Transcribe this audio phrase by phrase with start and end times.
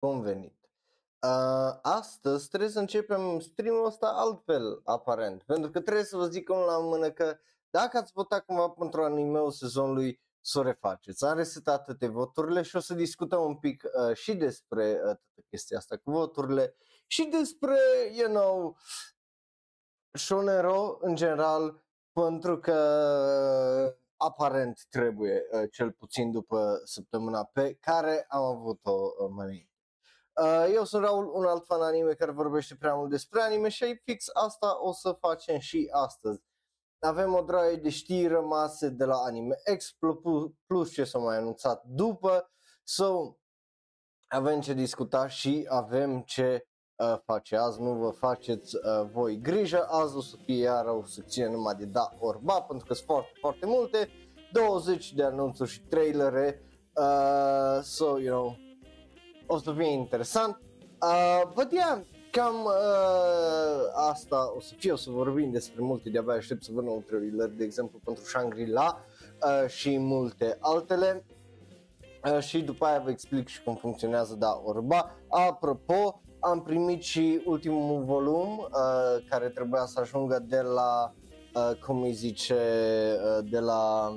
[0.00, 0.60] bun venit.
[1.22, 6.48] Uh, astăzi trebuie să începem streamul ăsta altfel, aparent, pentru că trebuie să vă zic
[6.48, 7.36] unul la mână că
[7.70, 11.24] dacă ați votat cumva pentru animeul sezonului, să o refaceți.
[11.24, 15.40] Am resetat toate voturile și o să discutăm un pic uh, și despre uh, toată
[15.48, 16.74] chestia asta cu voturile
[17.06, 17.78] și despre,
[18.12, 18.76] you know,
[20.12, 22.76] Shonero în general, pentru că
[23.86, 29.69] uh, aparent trebuie, uh, cel puțin după săptămâna pe care am avut-o uh, mai Uh,
[30.74, 34.26] eu sunt Raul, un alt fan anime care vorbește prea mult despre anime și fix
[34.32, 36.40] asta o să facem și astăzi.
[36.98, 40.20] Avem o draie de știri rămase de la Anime Expo
[40.66, 42.50] plus ce s-a mai anunțat după.
[42.84, 43.36] So,
[44.28, 49.86] avem ce discuta și avem ce uh, face azi, nu vă faceți uh, voi grijă,
[49.88, 53.32] azi o să fie iar o secțiune numai de da orba, pentru că sunt foarte,
[53.40, 54.08] foarte multe,
[54.52, 56.62] 20 de anunțuri și trailere,
[56.94, 58.56] uh, so, you know,
[59.52, 60.60] o să fie interesant.
[61.02, 62.00] Uh, but yeah,
[62.30, 66.84] cam uh, asta o să fie, o să vorbim despre multe, de-abia aștept să văd
[66.84, 69.04] nou trailer, de exemplu pentru Shangri-La
[69.42, 71.24] uh, și multe altele.
[72.24, 75.16] Uh, și după aia vă explic și cum funcționează da orba.
[75.28, 81.14] Apropo, am primit și ultimul volum uh, care trebuia să ajungă de la,
[81.54, 84.12] uh, cum îi zice, uh, de la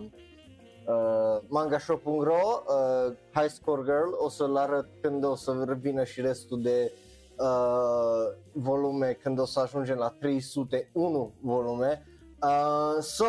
[0.88, 6.62] uh, mangashop.ro, uh, High Score Girl, o să-l arăt când o să revină și restul
[6.62, 6.92] de
[7.38, 12.06] uh, volume, când o să ajungem la 301 volume.
[12.42, 13.26] Uh, so,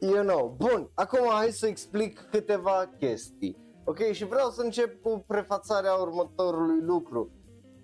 [0.00, 3.66] you know, bun, acum hai să explic câteva chestii.
[3.84, 7.30] Ok, și vreau să încep cu prefațarea următorului lucru.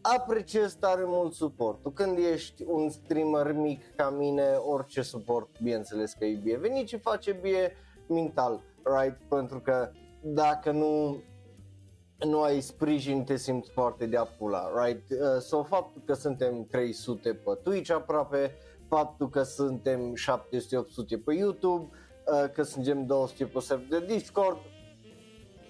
[0.01, 1.93] Apreciez tare mult suportul.
[1.93, 7.33] Când ești un streamer mic ca mine, orice suport, bineînțeles că e binevenit și face
[7.33, 7.73] bine
[8.09, 9.17] mental right?
[9.29, 9.91] Pentru că
[10.21, 11.23] dacă nu
[12.25, 15.11] nu ai sprijin, te simți foarte de apula, right?
[15.11, 18.57] Uh, so faptul că suntem 300 pe Twitch aproape,
[18.89, 21.89] faptul că suntem 700-800 pe YouTube,
[22.27, 24.59] uh, că suntem 200 pe server de Discord,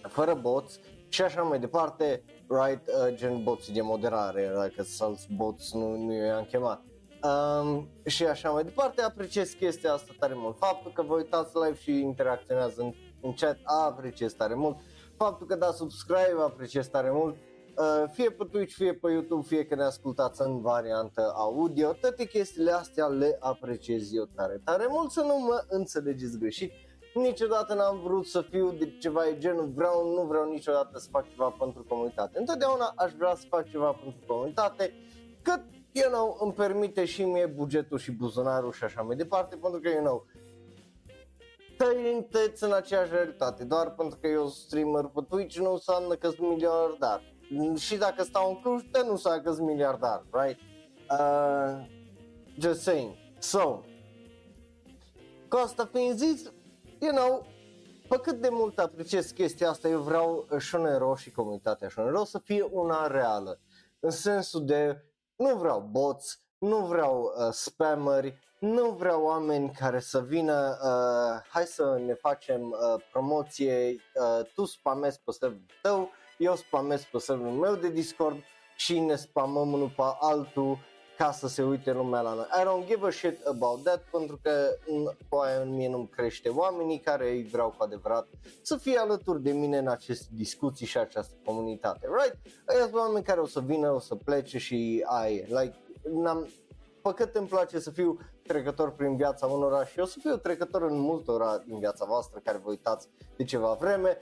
[0.02, 2.88] fără bots și așa mai departe, right?
[2.88, 6.82] Uh, gen bots de moderare, dacă salți bots nu, nu i-am chemat.
[7.24, 10.56] Um, și așa mai departe, apreciez chestia asta tare mult.
[10.58, 14.76] Faptul că vă uitați live și interacționează în, în chat, apreciez tare mult.
[15.16, 17.36] Faptul că dați subscribe, apreciez tare mult.
[17.76, 22.24] Uh, fie pe Twitch, fie pe YouTube, fie că ne ascultați în variantă audio, toate
[22.26, 26.72] chestiile astea le apreciez eu tare, tare mult să nu mă înțelegeți greșit.
[27.14, 31.30] Niciodată n-am vrut să fiu de ceva de genul, vreau, nu vreau niciodată să fac
[31.30, 32.38] ceva pentru comunitate.
[32.38, 34.92] Întotdeauna aș vrea să fac ceva pentru comunitate,
[35.42, 35.60] cât
[35.94, 39.88] you know, îmi permite și mie bugetul și buzunarul și așa mai departe, pentru că,
[39.88, 40.26] you know,
[41.76, 46.48] tăinteți în aceeași realitate, doar pentru că eu streamer pe Twitch nu înseamnă că sunt
[46.48, 47.22] miliardar.
[47.76, 50.58] Și dacă stau în Cluj, nu înseamnă că sunt miliardar, right?
[51.10, 51.86] Uh,
[52.58, 53.14] just saying.
[53.38, 53.80] So,
[55.48, 56.52] cu asta fiind zis,
[57.00, 57.46] you know,
[58.08, 62.62] pe cât de mult apreciez chestia asta, eu vreau Shonero și comunitatea Shonero să fie
[62.70, 63.60] una reală.
[64.00, 65.04] În sensul de
[65.36, 71.64] nu vreau bots, nu vreau uh, spammeri, nu vreau oameni care să vină, uh, hai
[71.64, 77.52] să ne facem uh, promoție, uh, tu spamezi pe serverul tău, eu spamez pe serverul
[77.52, 78.36] meu de Discord
[78.76, 80.78] și ne spamăm unul pe altul
[81.16, 82.46] ca să se uite lumea la noi.
[82.60, 84.76] I don't give a shit about that pentru că
[85.28, 88.28] cu aia mie nu crește oamenii care îi vreau cu adevărat
[88.62, 92.36] să fie alături de mine în aceste discuții și această comunitate, right?
[92.66, 95.74] Aia sunt oameni care o să vină, o să plece și ai, like,
[96.12, 96.48] n-am,
[97.04, 100.98] păcăt îmi place să fiu trecător prin viața unora și eu să fiu trecător în
[100.98, 104.18] multora din viața voastră care vă uitați de ceva vreme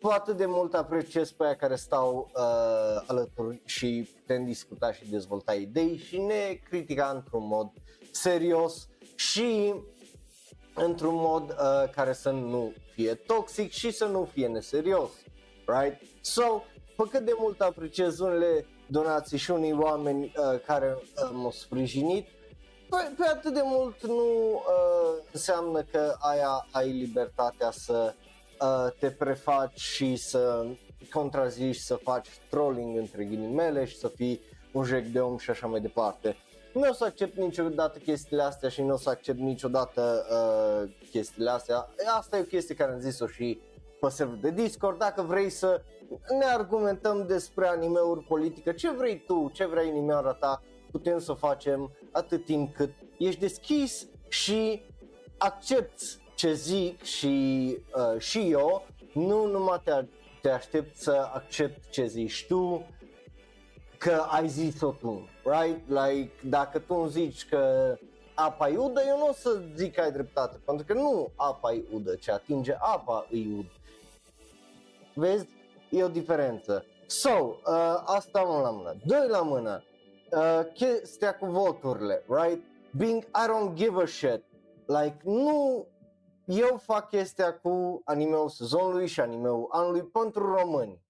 [0.00, 5.10] cu atât de mult apreciez pe aia care stau uh, alături și putem discuta și
[5.10, 7.70] dezvolta idei și ne critica într-un mod
[8.10, 9.74] serios și
[10.74, 15.10] într-un mod uh, care să nu fie toxic și să nu fie neserios,
[15.66, 16.00] right?
[16.20, 16.62] So,
[16.96, 22.26] pe cât de mult apreciez unele donații și unii oameni uh, care uh, m-au sprijinit,
[22.90, 28.14] pe, pe atât de mult nu uh, înseamnă că aia ai libertatea să
[28.60, 30.66] uh, te prefaci și să
[31.12, 34.40] contrazici, să faci trolling între ghilimele și să fii
[34.72, 36.36] un jec de om și așa mai departe.
[36.72, 41.50] Nu o să accept niciodată chestiile astea și nu o să accept niciodată uh, chestiile
[41.50, 41.88] astea.
[42.16, 43.60] Asta e o chestie care am zis-o și
[44.00, 44.98] pe server de Discord.
[44.98, 45.82] Dacă vrei să
[46.38, 51.34] ne argumentăm despre animeuri, politică, ce vrei tu, ce vrei inimioara ta, putem să o
[51.34, 54.82] facem atât timp cât ești deschis și
[55.38, 56.04] accepti
[56.34, 59.92] ce zic și, uh, și eu, nu numai te
[60.42, 62.86] te aștept să accept ce zici tu,
[63.98, 65.88] că ai zis-o tu, right?
[65.88, 67.94] Like, dacă tu îmi zici că
[68.34, 71.72] apa e udă, eu nu o să zic că ai dreptate, pentru că nu apa
[71.72, 73.72] e udă, ce atinge apa e udă.
[75.14, 75.46] Vezi?
[75.90, 76.84] E o diferență.
[77.06, 78.96] So, uh, asta unul la mână.
[79.06, 79.82] Doi la mână,
[80.32, 82.62] uh, chestia cu voturile, right?
[82.96, 84.44] Being I don't give a shit.
[84.86, 85.86] Like, nu
[86.44, 91.02] eu fac chestia cu animeul sezonului și animeul anului pentru români.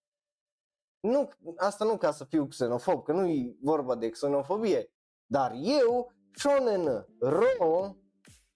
[1.01, 4.91] Nu, asta nu ca să fiu xenofob, că nu e vorba de xenofobie,
[5.27, 7.95] dar eu, shonen, ro,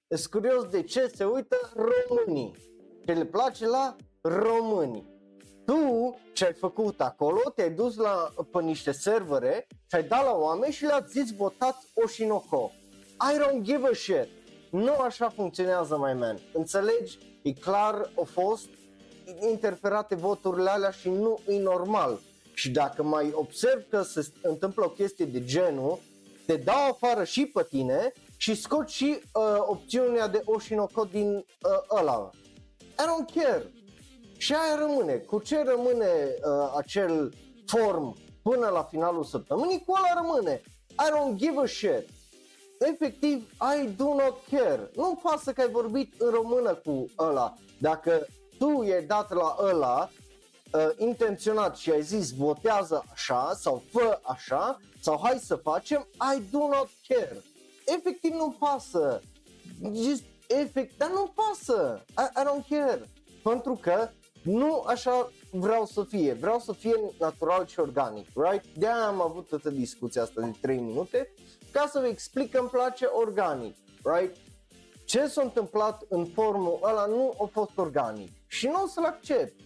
[0.08, 2.54] sunt curios de ce se uită românii,
[3.04, 5.13] ce le place la români.
[5.64, 10.36] Tu ce ai făcut acolo, te-ai dus la, pe niște servere și ai dat la
[10.36, 12.72] oameni și le-ați zis votați Oshinoko.
[13.00, 14.28] I don't give a shit.
[14.70, 16.38] Nu așa funcționează, my man.
[16.52, 17.18] Înțelegi?
[17.42, 18.68] E clar, au fost
[19.50, 22.20] interferate voturile alea și nu e normal.
[22.54, 25.98] Și dacă mai observ că se întâmplă o chestie de genul,
[26.46, 31.98] te dau afară și pe tine și scot și uh, opțiunea de Oshinoko din uh,
[31.98, 32.30] ăla.
[32.80, 33.72] I don't care.
[34.44, 35.12] Și aia rămâne.
[35.12, 37.32] Cu ce rămâne uh, acel
[37.66, 40.62] form până la finalul săptămânii, cu ăla rămâne.
[40.88, 42.08] I don't give a shit.
[42.78, 44.90] Efectiv, I do not care.
[44.94, 47.54] Nu-mi pasă că ai vorbit în română cu ăla.
[47.78, 48.26] Dacă
[48.58, 50.10] tu i-ai dat la ăla
[50.72, 56.06] uh, intenționat și ai zis votează așa sau fă așa sau hai să facem,
[56.36, 57.42] I do not care.
[57.84, 59.20] Efectiv nu pasă.
[59.94, 62.04] Just, efect, dar nu pasă.
[62.08, 63.10] I, I don't care.
[63.42, 64.08] Pentru că
[64.44, 66.32] nu așa vreau să fie.
[66.32, 68.64] Vreau să fie natural și organic, right?
[68.76, 71.32] De-aia am avut toată discuția asta de 3 minute
[71.72, 74.36] ca să vă explic că îmi place organic, right?
[75.04, 79.60] Ce s-a întâmplat în formul ăla nu a fost organic și nu o să-l accept.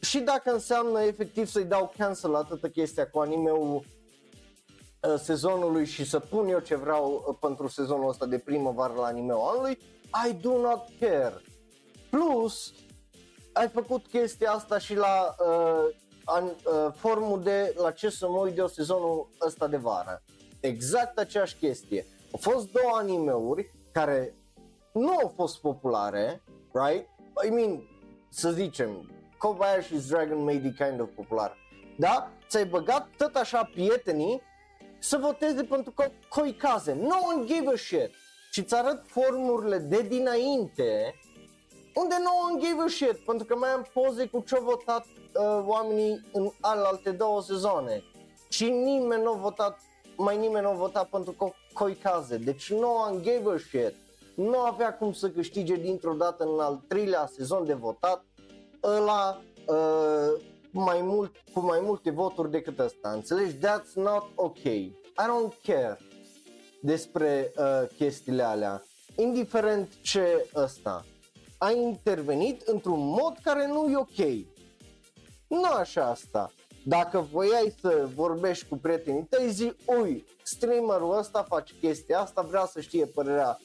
[0.00, 6.04] Și dacă înseamnă efectiv să-i dau cancel la toată chestia cu animeul uh, sezonului și
[6.04, 9.78] să pun eu ce vreau uh, pentru sezonul ăsta de primăvară la animeul anului,
[10.28, 11.40] I do not care.
[12.10, 12.72] Plus,
[13.52, 15.94] ai făcut chestia asta și la uh,
[16.24, 20.22] an, uh, formul de la ce să mă uit de o sezonul ăsta de vară.
[20.60, 22.06] Exact aceeași chestie.
[22.32, 24.34] Au fost două animeuri care
[24.92, 27.08] nu au fost populare, right?
[27.46, 27.82] I mean,
[28.28, 31.56] să zicem, Kobayashi's Dragon Maid e kind of popular.
[31.98, 32.30] Da?
[32.48, 34.42] Ți-ai băgat tot așa prietenii
[34.98, 36.92] să voteze pentru Ko- Koikaze.
[36.92, 38.10] No one give a shit.
[38.50, 41.14] Și ți arăt formurile de dinainte
[41.94, 45.64] unde no one give a shit, pentru că mai am poze cu ce-au votat uh,
[45.66, 48.02] oamenii în alte două sezoane.
[48.48, 49.80] Și nimeni nu a votat,
[50.16, 52.36] mai nimeni nu a votat pentru Ko- Koikaze.
[52.36, 53.94] Deci no one gave a shit.
[54.34, 58.24] Nu avea cum să câștige dintr-o dată în al treilea sezon de votat
[58.82, 60.40] ăla uh,
[60.70, 63.10] mai mult, cu mai multe voturi decât ăsta.
[63.10, 63.56] Înțelegi?
[63.56, 64.64] That's not ok.
[64.64, 65.98] I don't care
[66.80, 68.82] despre uh, chestiile alea.
[69.16, 71.04] Indiferent ce ăsta
[71.62, 74.46] a intervenit într-un mod care nu e ok.
[75.48, 76.52] Nu așa asta.
[76.84, 82.64] Dacă voiai să vorbești cu prietenii tăi, zi, ui, streamerul ăsta face chestia asta, vrea
[82.66, 83.58] să știe părerea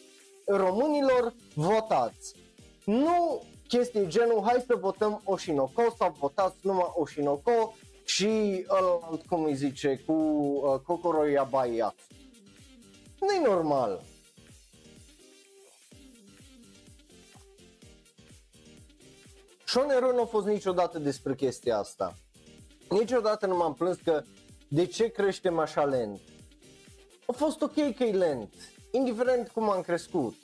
[0.45, 2.35] românilor, votați.
[2.85, 9.55] Nu chestii genul, hai să votăm Oshinoko sau votați numai Oshinoko și ăla, cum îi
[9.55, 11.93] zice, cu uh, Kokoro Yabai
[13.19, 14.01] Nu e normal.
[19.67, 22.15] Shonero nu a fost niciodată despre chestia asta.
[22.89, 24.23] Niciodată nu m-am plâns că
[24.67, 26.19] de ce creștem așa lent.
[27.25, 28.53] A fost ok că e lent,
[28.91, 30.35] indiferent cum am crescut.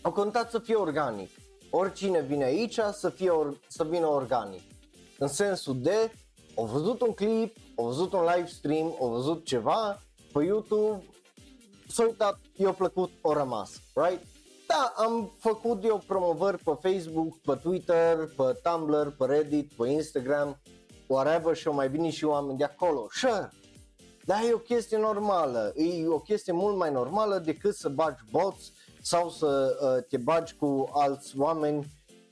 [0.00, 1.30] A contat să fie organic.
[1.70, 4.62] Oricine vine aici să, fie or- să vină organic.
[5.18, 6.12] În sensul de,
[6.56, 11.04] au văzut un clip, au văzut un live stream, au văzut ceva pe YouTube,
[11.88, 14.26] s-a uitat, i-a plăcut, o rămas, right?
[14.66, 20.58] Da, am făcut eu promovări pe Facebook, pe Twitter, pe Tumblr, pe Reddit, pe Instagram,
[21.06, 23.06] whatever și au mai venit și oameni de acolo.
[23.10, 23.50] Sure,
[24.24, 28.72] dar e o chestie normală, e o chestie mult mai normală decât să bagi bots
[29.02, 31.86] sau să uh, te bagi cu alți oameni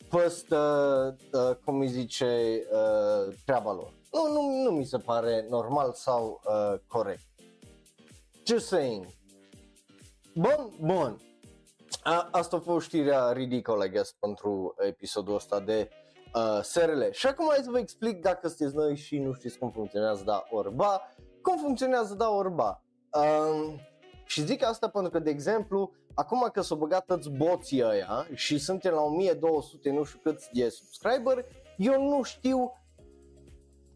[0.08, 3.92] păstă, uh, cum îi zice, uh, treaba lor.
[4.12, 7.22] Nu, nu, nu mi se pare normal sau uh, corect.
[8.46, 9.06] Just saying.
[10.34, 11.20] Bun, bun.
[12.06, 15.88] A, asta a fost știrea ridicolă, I guess, pentru episodul ăsta de
[16.34, 17.02] uh, SRL.
[17.10, 20.44] Și acum hai să vă explic dacă sunteți noi și nu știți cum funcționează da
[20.50, 21.00] orba,
[21.42, 22.82] cum funcționează da orba.
[23.10, 23.80] Um,
[24.24, 28.58] și zic asta pentru că, de exemplu, acum că s-au băgat toți boții ăia și
[28.58, 31.46] suntem la 1200 nu știu câți de subscriber,
[31.76, 32.72] eu nu știu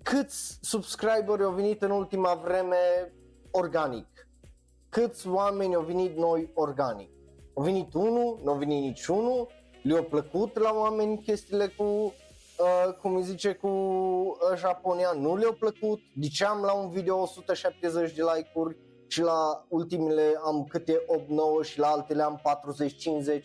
[0.03, 3.15] câți subscriberi au venit în ultima vreme
[3.51, 4.29] organic?
[4.89, 7.17] Câți oameni au venit noi organic?
[7.59, 9.49] Au venit unul, nu au venit niciunul,
[9.83, 15.53] le-au plăcut la oameni chestiile cu, uh, cum îi zice, cu uh, Japonia, nu le-au
[15.53, 20.93] plăcut, ziceam la un video 170 de like-uri și la ultimele am câte
[21.63, 22.41] 8-9 și la altele am
[23.41, 23.43] 40-50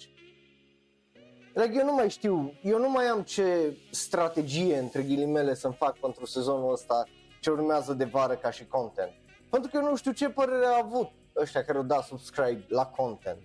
[1.53, 5.98] Like, eu nu mai știu, eu nu mai am ce strategie, între ghilimele, să-mi fac
[5.98, 7.03] pentru sezonul ăsta
[7.41, 9.12] ce urmează de vară ca și content.
[9.50, 12.86] Pentru că eu nu știu ce părere a avut ăștia care au dat subscribe la
[12.86, 13.41] content.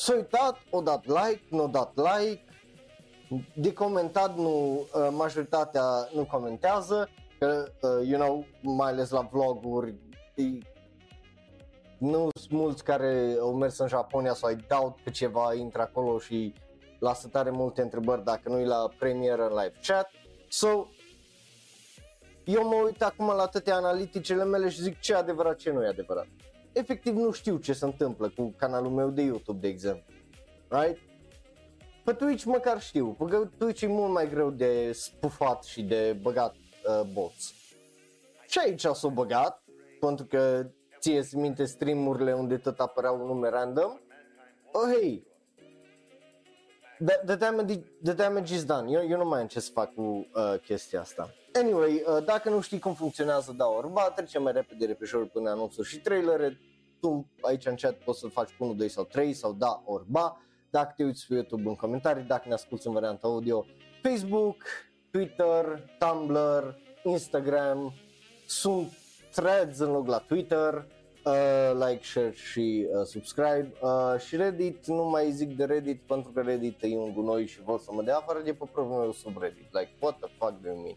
[0.00, 2.44] S-au uitat, au dat like, nu au dat like,
[3.54, 5.82] de comentat nu, uh, majoritatea
[6.14, 9.94] nu comentează, că, uh, you know, mai ales la vloguri,
[11.98, 16.18] nu sunt mulți care au mers în Japonia sau I doubt că ceva intră acolo
[16.18, 16.54] și
[16.98, 20.10] lasă tare multe întrebări dacă nu e la premieră în live chat.
[20.48, 20.86] So,
[22.44, 25.84] eu mă uit acum la toate analiticele mele și zic ce e adevărat, ce nu
[25.84, 26.26] e adevărat.
[26.72, 30.14] Efectiv nu știu ce se întâmplă cu canalul meu de YouTube, de exemplu.
[30.68, 30.98] Right?
[32.04, 36.54] Pe Twitch măcar știu, pe Twitch e mult mai greu de spufat și de băgat
[36.54, 37.54] uh, bots.
[38.48, 39.62] Și aici s-au băgat,
[40.00, 43.98] pentru că ție minte streamurile unde tot apărea un nume random.
[44.72, 45.26] Oh, hey,
[47.04, 48.90] the, the, damage, the damage is done.
[48.90, 51.34] Eu, eu nu mai am ce să fac cu uh, chestia asta.
[51.52, 55.88] Anyway, uh, dacă nu știi cum funcționează da orba, trecem mai repede repejor până anunțuri
[55.88, 56.60] și trailere.
[57.00, 60.40] Tu aici în chat poți să faci 1, 2 sau 3 sau da orba.
[60.70, 63.64] Dacă te uiți pe YouTube în comentarii, dacă ne asculti în varianta audio,
[64.02, 64.56] Facebook,
[65.10, 67.92] Twitter, Tumblr, Instagram,
[68.46, 68.92] sunt
[69.30, 70.86] threads în loc la Twitter,
[71.24, 76.30] uh, like, share și uh, subscribe uh, și Reddit, nu mai zic de Reddit pentru
[76.30, 79.12] că Reddit e un gunoi și vor să mă dea afară de pe propriul meu
[79.12, 80.96] subreddit, like what the fuck do you mean?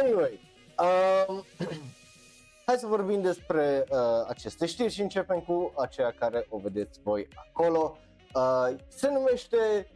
[0.00, 0.40] Anyway,
[0.78, 1.44] um,
[2.66, 7.28] hai să vorbim despre uh, aceste știri și începem cu aceea care o vedeți voi
[7.34, 7.96] acolo.
[8.34, 9.88] Uh, se numește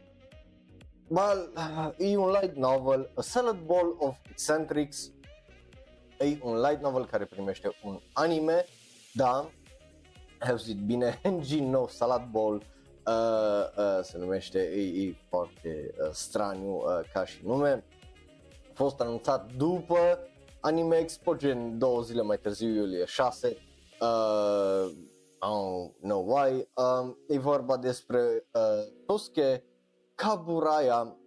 [1.07, 1.51] Well,
[1.97, 5.11] e un light novel, A Salad Ball of Eccentrics.
[6.19, 8.65] E un light novel care primește un anime,
[9.13, 9.49] da,
[10.39, 13.13] ai auzit bine, Engine nou, Salad Bowl, uh,
[13.77, 17.83] uh, se numește, e, e foarte uh, straniu uh, ca și nume.
[18.71, 19.97] A fost anunțat după
[20.59, 23.47] Anime Expo, gen două zile mai târziu, iulie 6.
[23.47, 24.91] Uh,
[25.41, 26.67] I don't know why.
[26.75, 28.61] Uh, e vorba despre uh,
[29.05, 29.63] Tosuke
[30.15, 31.17] Kaburaya,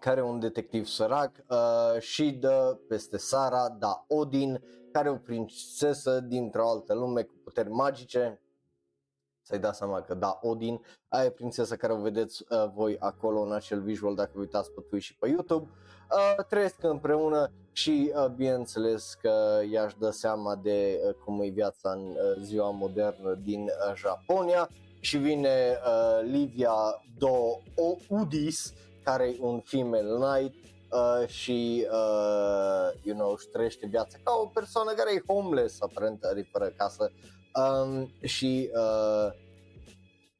[0.00, 5.16] care e un detectiv sărac uh, și dă peste Sara, da Odin, care e o
[5.16, 8.41] prințesă dintr-o altă lume cu puteri magice.
[9.52, 13.40] Să-i dați seama că da, Odin, aia e prințesa care o vedeți uh, voi acolo
[13.40, 15.68] în acel visual dacă vă uitați pe Twitch și pe YouTube.
[16.10, 21.48] Uh, trăiesc împreună și uh, bineînțeles că ea își dă seama de uh, cum e
[21.48, 24.68] viața în uh, ziua modernă din uh, Japonia
[25.00, 26.74] și vine uh, Livia
[27.18, 27.60] Do
[28.08, 28.72] Udis,
[29.04, 30.54] care e un female knight
[30.90, 36.22] uh, și, uh, you know, își trăiește viața ca o persoană care e homeless, aparent,
[36.24, 37.12] are fără casă
[37.54, 39.32] um, și uh,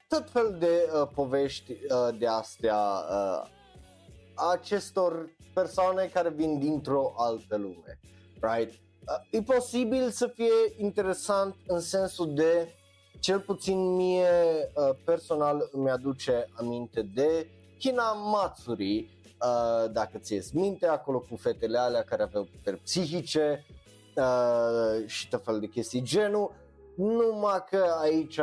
[0.08, 2.78] tot fel de uh, povești uh, de astea
[3.10, 3.48] uh,
[4.34, 8.00] acestor persoane care vin dintr-o altă lume,
[8.40, 8.72] right?
[8.72, 12.74] Uh, e posibil să fie interesant în sensul de
[13.20, 14.30] cel puțin mie
[14.74, 17.46] uh, personal îmi aduce aminte de
[17.80, 23.64] Hina Matsuri, uh, dacă ți minte, acolo cu fetele alea care aveau puteri psihice
[24.16, 26.52] uh, și tot fel de chestii genul,
[26.96, 28.40] numai că aici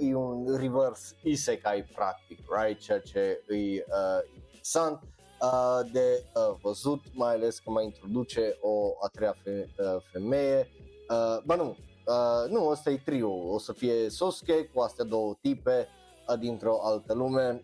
[0.00, 2.80] e un reverse isekai practic, right?
[2.80, 5.02] Ceea ce e uh, interesant
[5.40, 10.68] uh, de uh, văzut, mai ales că mai introduce o a treia fe- uh, femeie.
[11.10, 15.34] Uh, ba nu, uh, nu, ăsta e trio, o să fie Sosuke cu astea două
[15.40, 15.88] tipe
[16.28, 17.62] uh, dintr-o altă lume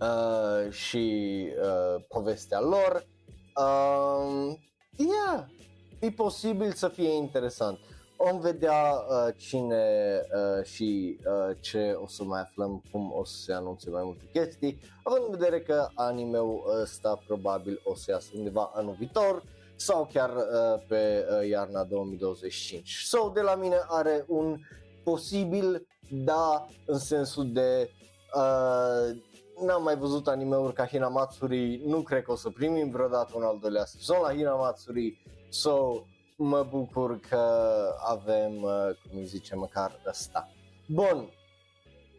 [0.00, 3.06] uh, și uh, povestea lor.
[3.56, 4.54] Uh,
[4.96, 5.44] yeah,
[6.00, 7.78] e posibil să fie interesant.
[8.20, 9.84] Vom vedea uh, cine
[10.34, 14.28] uh, și uh, ce o să mai aflăm, cum o să se anunțe mai multe
[14.32, 19.42] chestii, având în vedere că anime-ul ăsta probabil o să iasă undeva anul viitor
[19.76, 23.02] sau chiar uh, pe uh, iarna 2025.
[23.04, 24.58] So, de la mine are un
[25.04, 27.90] posibil da în sensul de
[28.34, 29.16] uh,
[29.66, 33.58] n-am mai văzut anime-uri ca Hinamatsuri, nu cred că o să primim vreodată un al
[33.60, 36.02] doilea sezon la Hinamatsuri, so
[36.40, 37.38] mă bucur că
[37.98, 40.48] avem, uh, cum îi zice, măcar ăsta.
[40.88, 41.32] Bun,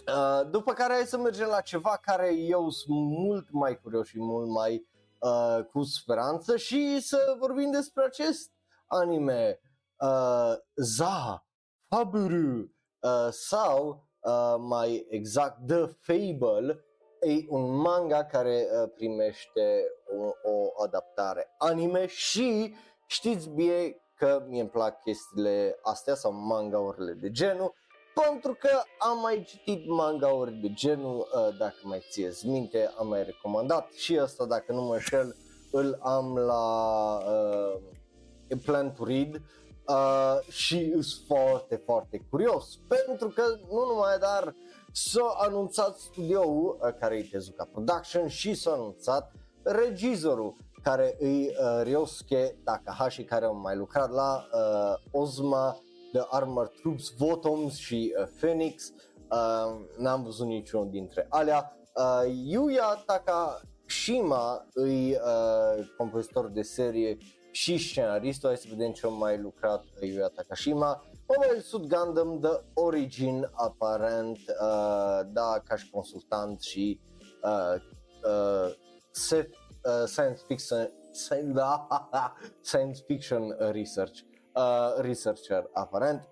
[0.08, 4.20] uh, după care hai să mergem la ceva care eu sunt mult mai curios și
[4.20, 4.88] mult mai
[5.20, 8.52] uh, cu speranță și să vorbim despre acest
[8.86, 9.60] anime
[10.00, 11.46] uh, Za
[11.88, 16.84] Faburu uh, sau uh, mai exact The Fable
[17.22, 19.84] e un manga care uh, primește
[20.20, 22.76] o, o adaptare anime și
[23.08, 27.74] știți bine că mie îmi plac chestiile astea sau mangaurile de genul
[28.14, 33.24] pentru că am mai citit mangauri de genul, uh, dacă mai țineți minte, am mai
[33.24, 35.36] recomandat și asta, dacă nu mă înșel,
[35.72, 36.64] îl am la
[37.18, 39.42] uh, Plan to Read
[39.88, 44.56] uh, și sunt foarte, foarte curios, pentru că nu numai dar
[44.92, 49.32] s-a anunțat studioul uh, care e Tezuka Production și s-a anunțat
[49.64, 55.78] regizorul care îi uh, Ryosuke Takahashi care au mai lucrat la uh, Ozma
[56.12, 58.94] The Armored Troops, Votoms și uh, Phoenix.
[59.32, 61.78] Uh, n-am văzut niciunul dintre alea.
[61.94, 67.18] Uh, Yuya Takashima îi uh, compozitor de serie
[67.52, 68.46] și scenarist.
[68.46, 71.04] Hai să vedem ce a mai lucrat Yuya Takashima.
[71.28, 77.00] Mobile Suit Gundam The Origin aparent, uh, da, ca și consultant și
[77.44, 77.82] uh,
[78.24, 78.74] uh,
[79.12, 79.50] set,
[79.84, 80.90] uh, science fiction
[82.62, 84.24] science fiction research
[84.56, 86.30] uh, researcher aparent.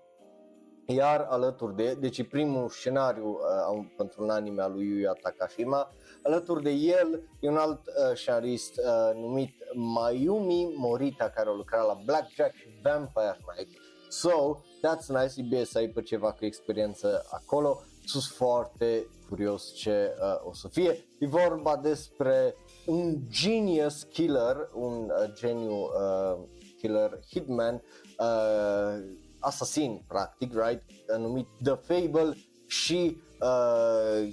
[0.86, 5.90] Iar alături de, deci primul scenariu uh, pentru un anime al lui Yuya Takashima,
[6.22, 11.86] alături de el e un alt uh, scenarist uh, numit Mayumi Morita care a lucrat
[11.86, 13.78] la Blackjack și Vampire Knight.
[14.08, 17.82] So, that's nice, e bine să ai pe ceva cu experiență acolo.
[18.04, 21.08] Sunt foarte curios ce uh, o să fie.
[21.18, 22.54] E vorba despre
[22.88, 26.38] un genius killer, un uh, geniu uh,
[26.80, 27.82] killer hitman
[28.18, 29.04] uh,
[29.40, 30.82] asasin, practic, right,
[31.18, 34.32] numit The Fable și uh,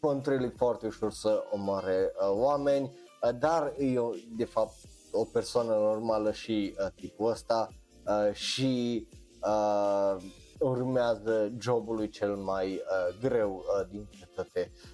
[0.00, 2.84] control e foarte ușor să omoare uh, oameni,
[3.22, 4.74] uh, dar e o, de fapt
[5.12, 7.68] o persoană normală și uh, tipul ăsta
[8.06, 9.06] uh, și
[9.46, 10.16] uh,
[10.58, 14.72] urmează jobului cel mai uh, greu uh, dintre toate.
[14.72, 14.93] uh,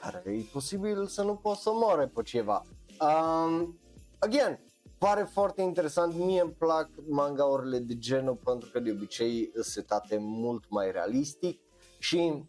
[0.00, 2.62] care e posibil să nu poți să omoare pe ceva.
[3.00, 3.78] Um,
[4.18, 4.60] again,
[4.98, 10.16] pare foarte interesant, mie îmi plac mangaurile de genul pentru că de obicei sunt setate
[10.20, 11.60] mult mai realistic
[11.98, 12.46] și îmi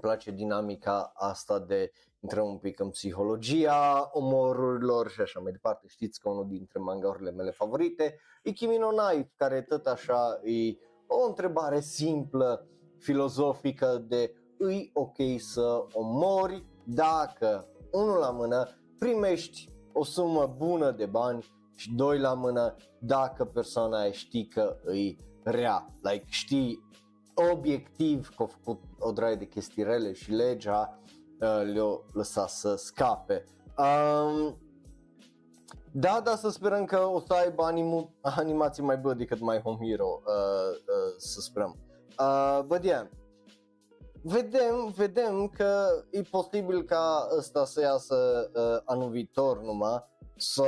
[0.00, 1.90] place dinamica asta de
[2.20, 5.86] intrăm un pic în psihologia omorurilor și așa mai departe.
[5.88, 10.76] Știți că unul dintre mangaurile mele favorite e Kimi no Knife, care tot așa e
[11.06, 12.66] o întrebare simplă,
[12.98, 18.68] filozofică de îi ok să omori dacă unul la mână
[18.98, 21.44] primești o sumă bună de bani
[21.76, 26.88] și doi la mână dacă persoana aia știi că îi rea, like știi
[27.52, 30.98] obiectiv că a făcut o draie de chestii rele și legea
[31.40, 33.44] uh, le-a lăsat să scape.
[33.78, 34.58] Um,
[35.92, 39.86] da, dar să sperăm că o să aibă animu- animații mai bune decât My Home
[39.86, 41.76] Hero, uh, uh, să sperăm.
[42.18, 43.06] Uh, but yeah,
[44.22, 50.04] vedem, vedem că e posibil ca ăsta să iasă uh, anul viitor numai,
[50.36, 50.64] so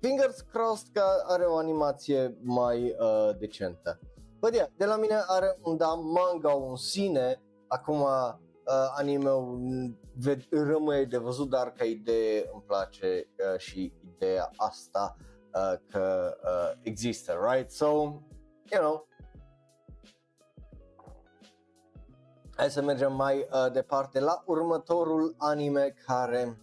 [0.00, 4.00] fingers crossed că are o animație mai uh, decentă.
[4.38, 8.34] Bă, yeah, de la mine are un da manga un sine, acum uh,
[8.96, 9.58] anime-ul
[10.26, 15.16] ved- rămâne de văzut, dar ca idee îmi place uh, și ideea asta
[15.54, 17.70] uh, că uh, există, right?
[17.70, 17.86] So,
[18.70, 19.08] you know,
[22.60, 26.60] Hai să mergem mai uh, departe la următorul anime care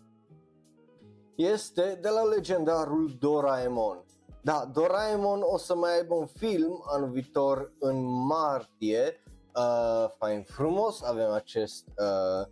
[1.36, 4.05] este de la legendarul Doraemon.
[4.41, 9.23] Da, Doraemon o să mai aibă un film anul viitor în martie,
[9.55, 12.47] uh, fain frumos, avem acest uh,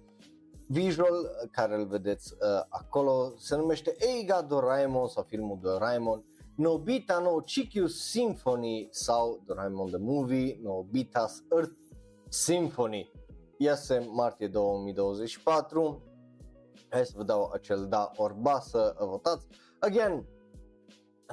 [0.67, 6.23] visual care îl vedeți uh, acolo, se numește Eiga Doraemon sau filmul Doraemon,
[6.55, 11.75] Nobita no Chikyu Symphony sau Doraemon the Movie, Nobita's Earth
[12.29, 13.11] Symphony.
[13.57, 16.03] Iese martie 2024,
[16.89, 19.47] Hai să vă dau acel da ori ba să votați.
[19.79, 20.25] Again,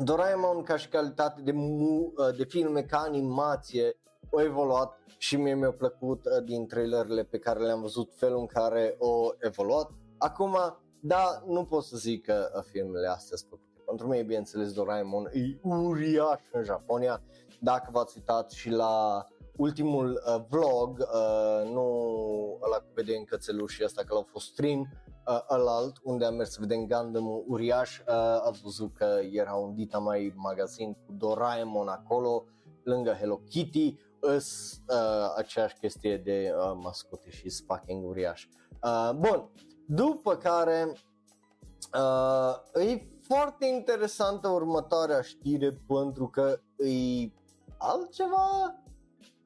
[0.04, 3.96] Doraemon ca și calitate de, mu, uh, de filme ca animație
[4.32, 8.46] au evoluat și mie mi-a plăcut uh, din trailerele pe care le-am văzut felul în
[8.46, 9.90] care au evoluat.
[10.18, 10.56] Acum,
[11.00, 13.82] da, nu pot să zic că uh, filmele astea sunt făcute.
[13.86, 17.22] Pentru mine, bineînțeles, Doraemon e uriaș în Japonia.
[17.60, 21.86] Dacă v-ați uitat și la ultimul uh, vlog, uh, nu
[22.62, 26.58] ăla cu vedem cățelușii ăsta că l-au fost stream, uh, alalt, unde am mers să
[26.60, 28.04] vedem Gundam uriaș, uh,
[28.48, 32.44] ați văzut că era un Dita mai magazin cu Doraemon acolo,
[32.82, 38.46] lângă Hello Kitty, îs uh, aceeași chestie de uh, mascote și fucking uriaș.
[38.82, 39.50] Uh, bun,
[39.86, 40.92] după care
[41.94, 47.30] Uh, e foarte interesantă următoarea știre pentru că e
[47.78, 48.74] altceva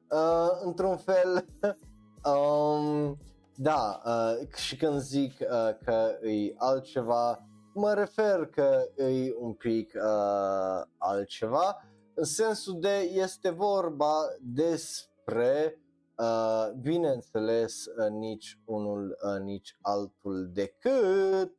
[0.09, 1.45] uh, într-un fel.
[2.33, 3.17] um,
[3.55, 9.93] da, uh, și când zic uh, că e altceva, mă refer că e un pic
[9.95, 15.81] uh, altceva, în sensul de este vorba despre,
[16.17, 21.57] uh, bineînțeles, uh, nici unul, uh, nici altul decât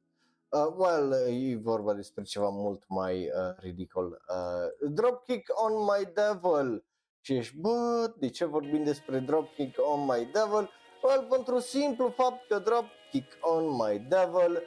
[0.51, 4.23] Uh, well, e vorba despre ceva mult mai uh, ridicol.
[4.29, 6.85] Uh, Dropkick on my devil.
[7.29, 10.71] Și ești, bă, de ce vorbim despre Dropkick on my devil?
[11.03, 14.63] Well, pentru simplu fapt că Dropkick on my devil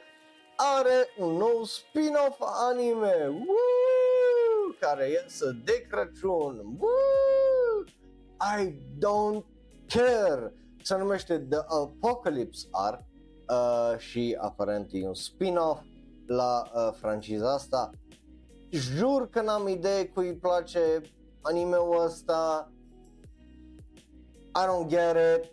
[0.56, 4.74] are un nou spin-off anime Woo!
[4.80, 6.76] care iese de Crăciun.
[6.78, 7.84] Woo!
[8.58, 9.44] I don't
[9.86, 10.54] care.
[10.82, 13.02] Se numește The Apocalypse Arc
[13.48, 15.82] uh, și aparent e un spin-off
[16.26, 17.90] la uh, franciza asta.
[18.70, 21.00] Jur că n-am idee cui îi place
[21.42, 22.72] anime-ul ăsta.
[24.54, 25.52] I don't get it.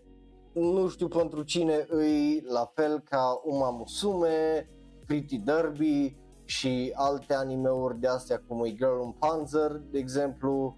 [0.53, 4.69] Nu știu pentru cine îi, la fel ca Uma Musume,
[5.05, 10.77] Pretty Derby și alte anime-uri de astea cum e Girl on Panzer, de exemplu.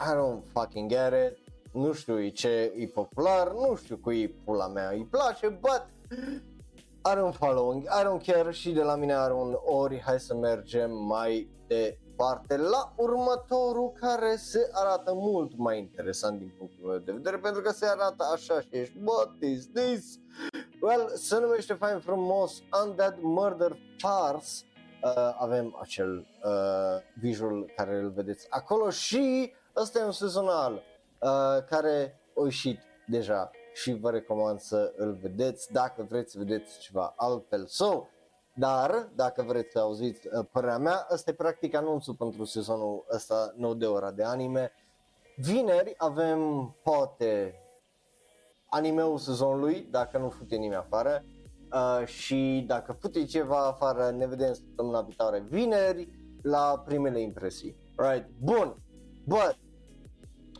[0.00, 4.90] I don't fucking get it nu știu ce e popular, nu știu cui pula mea
[4.90, 5.86] îi place, but
[7.02, 10.34] are un following, I don't care și de la mine are un ori, hai să
[10.34, 11.98] mergem mai departe
[12.56, 17.70] la următorul care se arată mult mai interesant din punctul meu de vedere pentru că
[17.70, 20.18] se arată așa și ești, what is this?
[20.80, 24.48] Well, se numește fain frumos Undead Murder Farce
[25.02, 30.82] uh, avem acel uh, visual care îl vedeți acolo și ăsta e un sezonal
[31.24, 36.78] Uh, care a ieșit deja și vă recomand să îl vedeți dacă vreți să vedeți
[36.78, 37.66] ceva altfel.
[37.66, 38.06] So,
[38.54, 43.52] dar, dacă vreți să auziți uh, părerea mea, ăsta e practic anunțul pentru sezonul ăsta
[43.56, 44.72] nou de ora de anime.
[45.36, 47.58] Vineri avem poate
[48.66, 51.24] animeul sezonului, dacă nu fute nimeni afară.
[51.72, 56.08] Uh, și dacă fute ceva afară, ne vedem săptămâna viitoare vineri
[56.42, 57.76] la primele impresii.
[57.96, 58.76] Right, bun.
[59.24, 59.58] But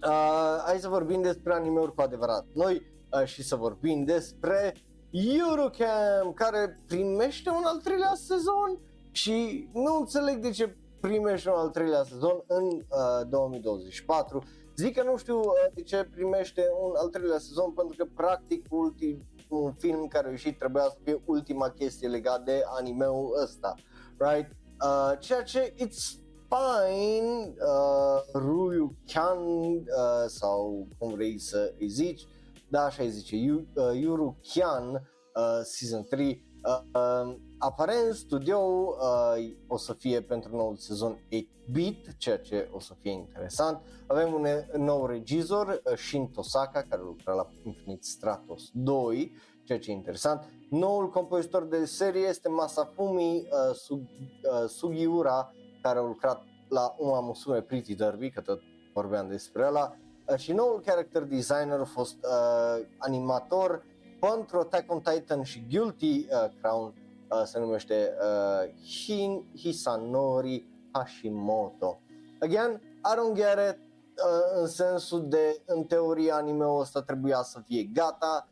[0.06, 4.74] uh, hai să vorbim despre anime-uri cu adevărat noi uh, și să vorbim despre
[5.16, 8.78] Eurocamp care primește un al treilea sezon
[9.10, 14.42] și nu înțeleg de ce primește un al treilea sezon în uh, 2024.
[14.76, 18.66] Zic că nu știu uh, de ce primește un al treilea sezon pentru că practic
[18.70, 23.74] ultim, un film care a ieșit trebuia să fie ultima chestie legată de anime-ul ăsta,
[24.18, 24.50] right?
[24.84, 32.26] Uh, ceea ce it's fine, uh, Ruyu Kyan uh, sau cum vrei să îi zici,
[32.68, 36.44] da, așa îi zice, Yu, uh, Yuru Kyan uh, Season 3.
[36.64, 42.80] Uh, uh, aparent studio uh, o să fie pentru noul sezon 8-bit, ceea ce o
[42.80, 43.80] să fie interesant.
[44.06, 44.46] Avem un
[44.84, 49.32] nou regizor, uh, Shin Tosaka, care lucra la Infinite Stratos 2,
[49.64, 50.44] ceea ce e interesant.
[50.70, 57.20] Noul compozitor de serie este Masafumi uh, Sug, uh, Sugiura, care a lucrat la Uma
[57.20, 58.60] Musume Pretty Derby, că tot
[58.94, 60.03] vorbeam despre ăla, uh,
[60.36, 63.84] și noul character designer a fost uh, animator
[64.20, 66.94] pentru Attack on Titan și Guilty uh, Crown,
[67.30, 72.00] uh, se numește uh, Hin Hisanori Hashimoto.
[72.40, 77.60] Again, I don't get it, uh, în sensul de, în teorie, anime-ul ăsta trebuia să
[77.66, 78.48] fie gata,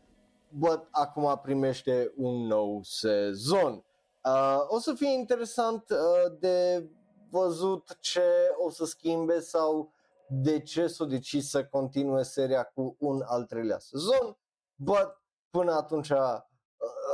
[0.49, 3.85] but acum primește un nou sezon.
[4.25, 6.89] Uh, o să fie interesant uh, de
[7.31, 8.23] văzut ce
[8.67, 9.93] o să schimbe sau
[10.35, 14.38] de ce s-o decis să continue seria cu un al treilea sezon,
[14.75, 16.38] but până atunci, uh,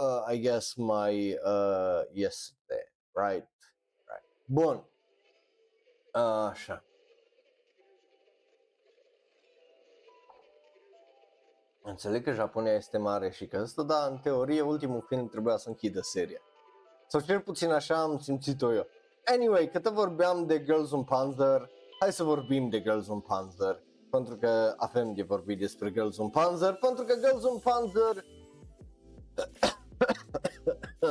[0.00, 3.48] uh, I guess, mai uh, este, right?
[4.04, 4.26] right.
[4.44, 4.76] Bun.
[6.14, 6.84] Uh, așa.
[11.82, 15.68] Înțeleg că Japonia este mare și că ăsta, dar în teorie ultimul film trebuia să
[15.68, 16.40] închidă seria.
[17.06, 18.86] Sau cel puțin așa am simțit-o eu.
[19.24, 23.82] Anyway, cât vorbeam de Girls on Panzer, hai să vorbim de Girls on Panzer.
[24.10, 28.24] Pentru că avem de vorbit despre Girls on Panzer, pentru că Girls on Panzer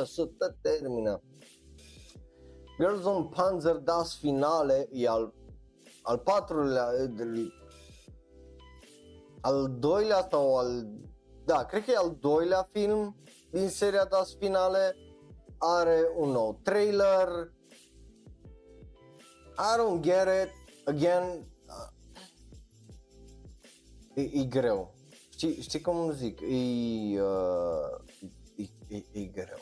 [0.14, 1.22] să te termină.
[2.80, 5.34] Girls on Panzer Das Finale e al,
[6.02, 6.88] al patrulea,
[9.40, 10.86] al doilea sau al,
[11.44, 13.16] da, cred că e al doilea film
[13.50, 14.96] din seria Das Finale.
[15.60, 17.52] Are un nou trailer,
[19.58, 20.57] I don't get it.
[20.88, 21.90] Again, uh,
[24.14, 24.94] e, e greu.
[25.30, 26.40] Știi, știi cum zic?
[26.40, 26.46] E,
[27.20, 28.00] uh,
[28.56, 29.58] e, e, e greu.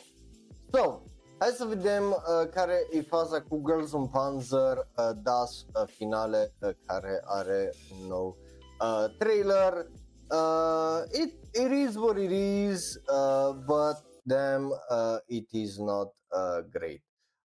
[0.71, 1.01] So,
[1.39, 6.53] Hai să vedem uh, care e faza cu Girls on Panzer uh, DAS uh, finale
[6.61, 8.37] uh, care are un nou
[8.81, 9.89] uh, trailer.
[10.31, 16.61] Uh, it, it is what it is, uh, but damn, uh, it is not uh,
[16.71, 17.06] great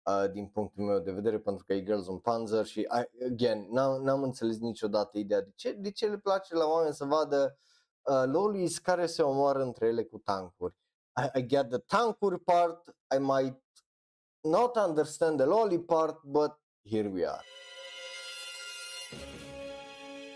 [0.08, 3.68] Uh, din punctul meu de vedere pentru că e Girls on Panzer și I, again,
[3.72, 7.58] n-am, n-am înțeles niciodată ideea de ce, de ce le place la oameni să vadă
[8.02, 10.76] uh, lolis care se omoară între ele cu tankuri.
[11.34, 13.64] I, I get the tankuri part, I might
[14.42, 16.52] not understand the lolly part, but
[16.90, 17.44] here we are.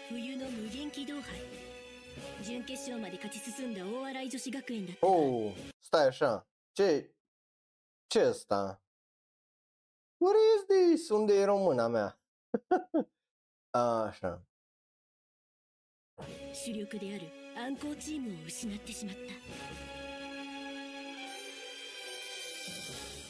[0.10, 1.42] 冬の無限機動杯
[2.44, 6.48] 準決勝まで勝ち進んだ大洗女子学園だったが Oh, stai așa.
[6.72, 7.14] Ce
[8.08, 8.81] ce e ăsta?
[10.23, 11.11] What is this?
[11.11, 12.15] Unde e româna mea?
[13.73, 14.39] așa.
[16.55, 17.27] 主力である
[17.59, 19.21] 暗号チームを失ってしまった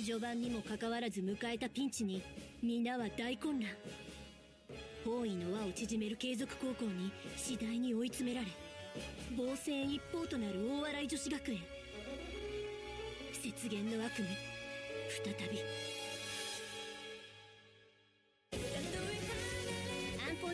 [0.04, 2.22] 序盤にもかかわらず迎えたピンチに
[2.62, 3.70] 皆は大混乱
[5.02, 8.48] 包囲の輪を縮める継続高校に次第に追い詰められ
[9.34, 11.58] 防戦一方となる大洗女子学園
[13.42, 14.28] 雪原の悪夢
[15.24, 16.01] 再び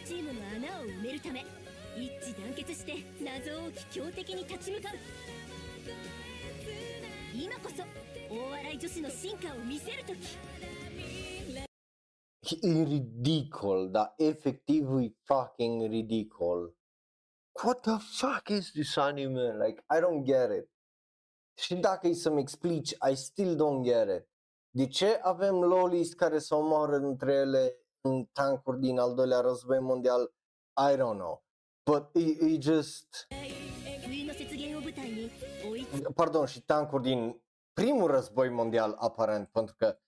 [0.09, 1.45] チームの穴を埋めるため
[1.95, 4.93] 一致団結して謎多き強敵に立ち向かう
[7.35, 7.83] 今こそ
[8.35, 10.17] 大洗女子の進化を見せる時
[12.63, 16.73] E ridicol, dar efectiv e fucking ridicol.
[17.63, 19.59] What the fuck is this anime?
[19.59, 20.71] Like, I don't get it.
[21.55, 24.29] Și dacă e să-mi explici, I still don't get it.
[24.71, 27.77] De ce avem lolis care se omoară între ele
[28.33, 30.35] tankuri din al doilea război mondial,
[30.93, 31.45] I don't know.
[31.91, 33.27] But it, it just...
[36.15, 37.43] Pardon, și tankuri din
[37.73, 39.99] primul război mondial, aparent, pentru că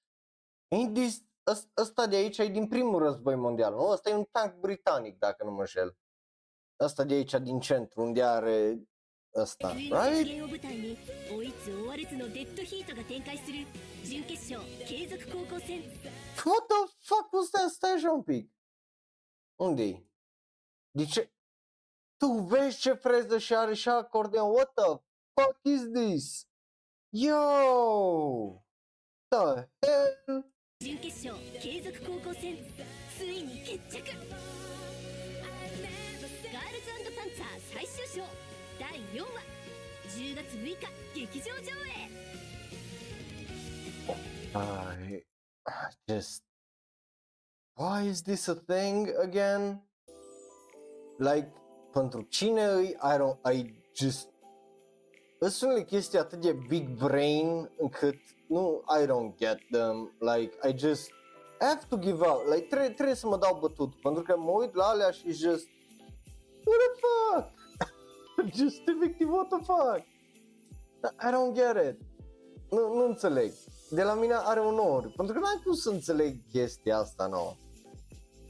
[0.76, 1.22] Indis,
[1.76, 3.88] ăsta de aici e din primul război mondial, nu?
[3.88, 5.96] Ăsta e un tank britanic, dacă nu mă înșel.
[6.80, 8.82] Ăsta de aici, din centru, unde are
[9.34, 10.26] ăsta, right?
[14.04, 15.82] 準決勝継続高校戦
[16.44, 17.70] What the fuck was that?
[17.70, 18.50] Stai așa un pic.
[19.56, 20.06] Unde-i?
[20.90, 21.30] De ce?
[22.16, 24.50] Tu vezi ce freză și are și acordeon?
[24.50, 25.00] What the
[25.34, 26.48] fuck is this?
[27.10, 28.62] Yo!
[29.28, 30.50] The hell?
[30.82, 32.56] 準決勝継続高校戦
[33.18, 34.00] ついに決着
[36.50, 38.24] ガールズパンツァー最終章
[38.78, 39.44] 第4話
[40.08, 42.49] 10月6日劇場上映
[44.54, 45.24] I
[45.64, 46.42] I just
[47.74, 49.88] why is this a thing again?
[51.18, 51.52] Like
[51.92, 54.28] pentru cine îi I don't I just
[55.38, 58.18] sunt unele chestii atât de big brain încât
[58.48, 60.16] nu I don't get them.
[60.18, 61.08] Like I just
[61.60, 62.46] I have to give up.
[62.46, 65.68] Like trebuie, trebuie să mă dau bătut pentru că mă uit la alea și just
[66.64, 67.58] what the fuck?
[68.58, 70.04] Just efectiv what the fuck?
[71.02, 72.00] I don't get it.
[72.70, 73.52] Nu, nu înțeleg.
[73.90, 77.54] De la mine are un ori, pentru că n-ai cum să înțeleg chestia asta nouă.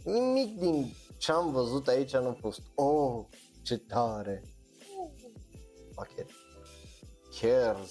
[0.05, 3.25] Nimic din ce am văzut aici nu a fost, oh,
[3.63, 4.43] ce tare.
[5.95, 6.31] Fuck it.
[7.41, 7.91] Cares.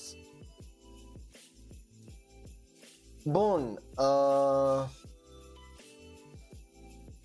[3.26, 4.90] Bun, uh,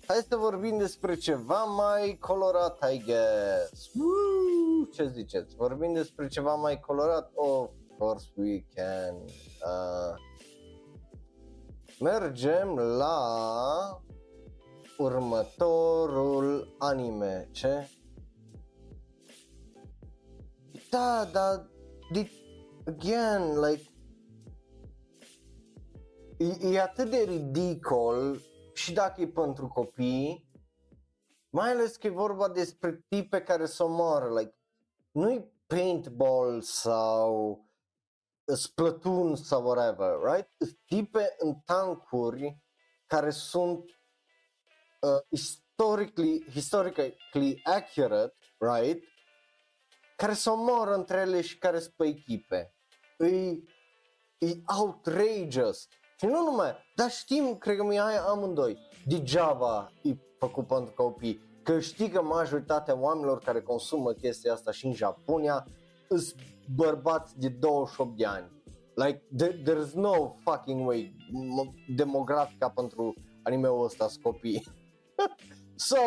[0.07, 3.93] hai să vorbim despre ceva mai colorat, I guess.
[3.93, 4.85] Woo!
[4.93, 5.55] Ce ziceți?
[5.55, 7.31] Vorbim despre ceva mai colorat?
[7.33, 9.15] Of course we can.
[9.65, 10.15] Uh,
[11.99, 14.01] mergem la
[14.97, 17.49] următorul anime.
[17.51, 17.89] Ce?
[20.89, 21.69] Da, da,
[22.11, 22.29] de,
[22.85, 23.83] again, like,
[26.37, 28.41] e, e atât de ridicol
[28.73, 30.49] și dacă e pentru copii,
[31.49, 34.55] mai ales că e vorba despre tipe care se omoară, like,
[35.11, 37.64] nu-i paintball sau
[38.53, 40.47] Splatoon sau whatever, right?
[40.57, 42.63] Sunt Tipe în tancuri
[43.07, 43.83] care sunt
[45.01, 49.03] uh, historically, historically accurate, right?
[50.15, 52.75] Care se omoară între ele și care sunt pe echipe.
[53.17, 53.27] E,
[54.37, 55.87] e outrageous.
[56.17, 61.39] Și nu numai, dar știm, cred că mi aia amândoi, degeaba e făcut pentru copii.
[61.63, 65.67] Că știi că majoritatea oamenilor care consumă chestia asta și în Japonia
[66.09, 66.35] sunt
[66.75, 68.51] bărbați de 28 de ani.
[68.95, 74.63] Like, there, there's no fucking way m- demografica pentru anime-ul ăsta sunt copii.
[75.75, 75.97] so,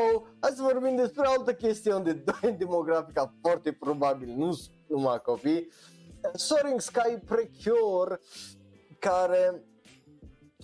[0.40, 2.24] hai să vorbim despre altă chestie unde
[2.58, 5.68] demografica foarte probabil nu sunt numai copii.
[6.34, 8.20] Soaring Sky Precure
[8.98, 9.64] care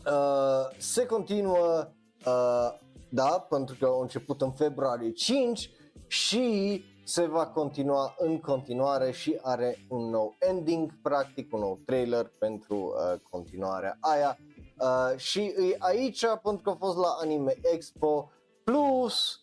[0.07, 1.92] uh, se continuă,
[2.26, 2.78] uh,
[3.09, 5.70] da, pentru că a început în februarie 5
[6.07, 12.31] și se va continua în continuare și are un nou ending, practic un nou trailer
[12.38, 14.38] pentru uh, continuarea aia.
[14.79, 18.31] Uh, și e aici pentru că a fost la Anime Expo
[18.64, 19.43] plus,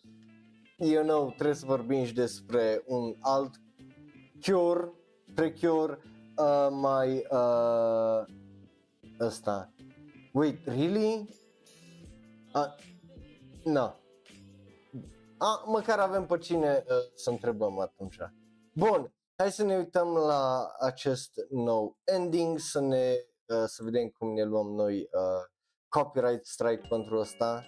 [0.76, 3.60] you know, trebuie să vorbim și despre un alt
[4.42, 4.92] cure,
[5.34, 5.98] precure,
[6.36, 8.24] uh, mai uh,
[9.20, 9.72] ăsta.
[10.32, 11.28] Wait, really?
[12.54, 12.74] Uh,
[13.64, 14.01] no.
[15.42, 18.16] A, măcar avem pe cine uh, să întrebăm atunci.
[18.72, 23.14] Bun, hai să ne uităm la acest nou ending, să ne
[23.46, 25.44] uh, să vedem cum ne luăm noi uh,
[25.88, 27.64] copyright strike pentru asta.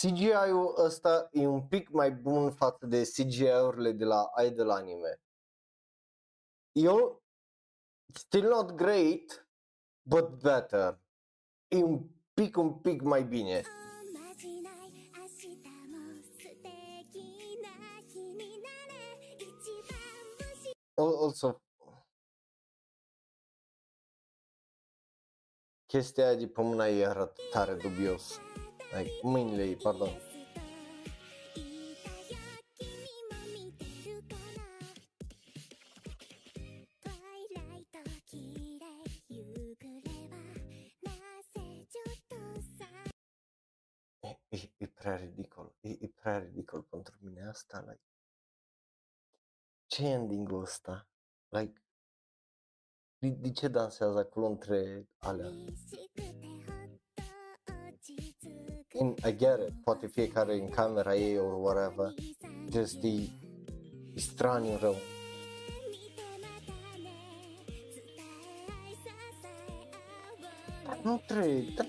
[0.00, 5.20] CGI-ul ăsta e un pic mai bun față de CGI-urile de la Idol Anime.
[6.72, 7.22] Eu,
[8.14, 9.48] still not great,
[10.02, 11.00] but better.
[11.68, 13.62] E un pic, un pic mai bine.
[20.94, 21.62] Also,
[25.86, 28.40] chestia aia de pe mâna ei arată tare dubios.
[28.92, 30.08] Like, mâinile ei, pardon.
[44.22, 48.02] E, e, e prea ridicol, e, e prea ridicol pentru mine asta, like,
[49.86, 51.08] ce ending-ul ăsta?
[51.48, 51.82] Like,
[53.18, 55.50] de, de ce dansează acolo între alea?
[58.98, 62.14] And I get it, poate fiecare în camera ei or whatever,
[62.70, 63.08] just e,
[64.14, 64.94] e straniu rău.
[70.84, 71.86] Dar nu trebuie, dar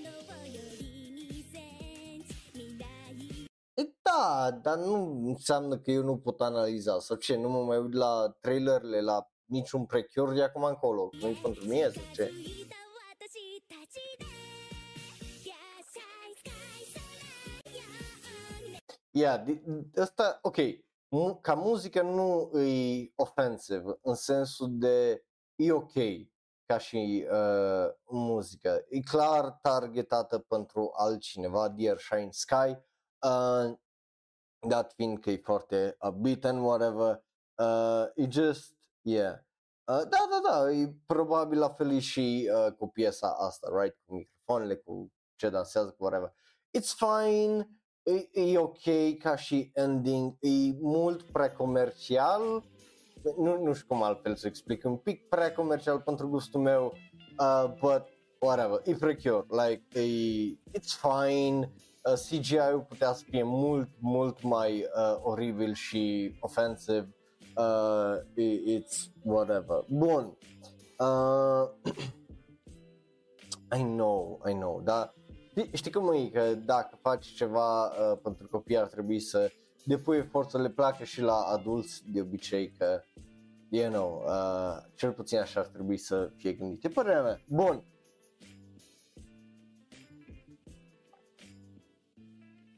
[3.74, 7.78] E, da, dar nu înseamnă că eu nu pot analiza sau ce, nu mă mai
[7.78, 12.30] uit la trailerele, la niciun precure de acum încolo, nu-i pentru mine sau ce.
[19.14, 19.62] Yeah, de-
[20.00, 20.56] asta, ok,
[21.08, 25.24] mu- ca muzică nu e offensive în sensul de
[25.56, 25.92] e ok
[26.66, 28.84] ca și uh, muzică.
[28.88, 32.76] E clar targetată pentru altcineva, Dear Shine Sky,
[33.26, 33.72] uh,
[34.68, 37.24] dat fiind că e foarte upbeat and whatever,
[37.58, 39.38] uh, e just, yeah.
[39.84, 43.98] Uh, da, da, da, e probabil la fel e și uh, cu piesa asta, right?
[44.04, 46.32] Cu microfoanele, cu ce dansează, cu whatever.
[46.78, 47.68] It's fine,
[48.02, 50.48] e, e ok ca și ending, e
[50.80, 52.64] mult prea comercial,
[53.38, 56.92] nu, nu știu cum altfel să explic, un pic prea comercial pentru gustul meu,
[57.38, 58.02] uh, but
[58.40, 61.72] whatever, e precure, like, e, it's fine,
[62.04, 67.14] uh, CGI-ul putea să fie mult, mult mai uh, oribil și offensive,
[67.56, 69.84] uh, i- it's whatever.
[69.88, 70.36] Bun,
[70.98, 71.68] uh,
[73.78, 75.14] I know, I know, dar
[75.52, 79.50] știi- știi cum e că dacă faci ceva uh, pentru copii ar trebui să
[79.84, 83.02] depui efort să le placă și la adulți de obicei că,
[83.68, 86.84] you know, uh, cel puțin așa ar trebui să fie gândit.
[86.84, 87.40] E părerea mea.
[87.46, 87.84] Bun.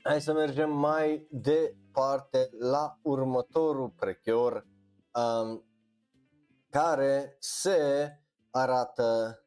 [0.03, 4.67] Hai să mergem mai departe la următorul precure
[5.15, 5.65] um,
[6.71, 8.11] care se
[8.51, 9.39] arată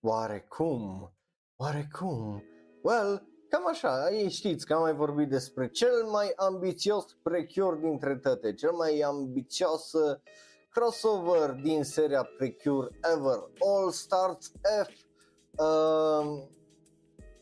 [0.00, 1.12] oarecum,
[1.56, 2.42] oarecum,
[2.82, 8.16] well, cam așa, ei știți că am mai vorbit despre cel mai ambițios precure dintre
[8.16, 10.18] toate, cel mai ambițios uh,
[10.70, 14.52] crossover din seria Precure ever, All Stars
[14.84, 14.90] F,
[15.62, 16.48] um,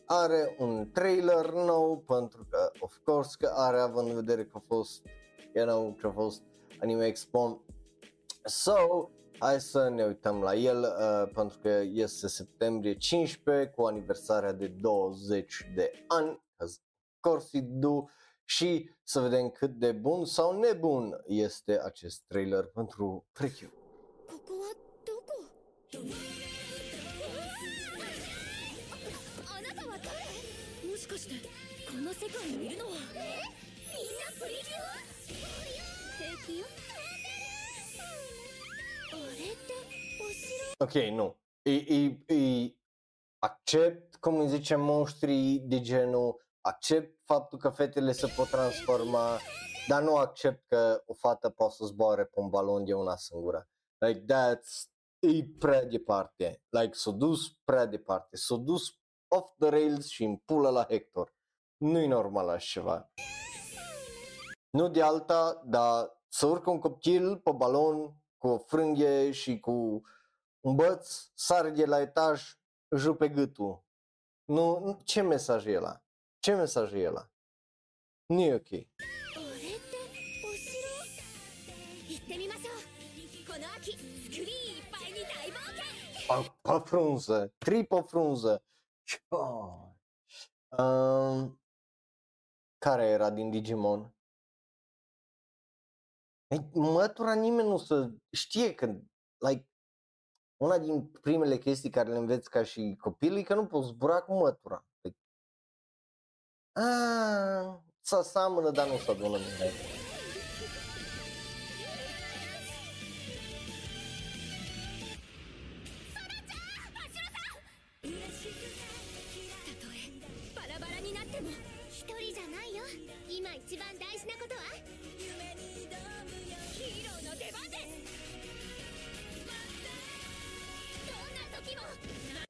[0.05, 4.63] are un trailer nou pentru că, of course, că are având în vedere că a
[4.67, 5.01] fost,
[5.53, 6.41] you know, că a fost
[6.81, 7.61] Anime Expo.
[8.43, 14.52] So, hai să ne uităm la el uh, pentru că este septembrie 15 cu aniversarea
[14.52, 16.70] de 20 de ani, of
[17.20, 18.04] course it do,
[18.44, 23.72] și să vedem cât de bun sau nebun este acest trailer pentru Precure.
[24.26, 24.74] ここは
[25.04, 25.32] どこ
[29.46, 31.34] ああなたは誰もしかして
[31.86, 33.40] この世界にいるのはえ
[33.92, 35.04] みんなプリキュア
[36.18, 36.77] 平気よ
[40.77, 41.37] Ok, nu.
[41.61, 42.75] E, e, e
[43.39, 49.39] accept, cum îi zice, monștrii de genul accept faptul că fetele se pot transforma,
[49.87, 53.69] dar nu accept că o fată poate să zboare pe un balon de una singură.
[54.05, 54.89] Like that's
[55.19, 56.61] e prea departe.
[56.69, 58.35] Like s-a dus prea departe.
[58.35, 61.35] S-a dus off the rails și în pulă la Hector.
[61.77, 63.11] Nu-i normal așa ceva.
[64.69, 70.01] Nu de alta, dar să urcă un copil pe balon cu o frânghie și cu
[70.61, 72.57] un băț sare de la etaj,
[72.87, 73.83] își pe gâtul.
[74.45, 76.03] Nu, ce mesaj e la?
[76.39, 77.31] Ce mesaj e la?
[78.25, 78.69] Nu e ok.
[86.27, 88.63] Pe, pe frunză, tri frunză.
[89.27, 89.89] Oh.
[92.77, 94.13] Care era din Digimon?
[96.73, 98.85] Mătura nimeni nu să știe că
[99.37, 99.68] like,
[100.59, 104.21] una din primele chestii care le înveți ca și copil e că nu poți zbura
[104.21, 104.85] cu mătura.
[105.01, 105.17] Like,
[106.71, 109.71] a, să seamănă, dar nu să adună mine.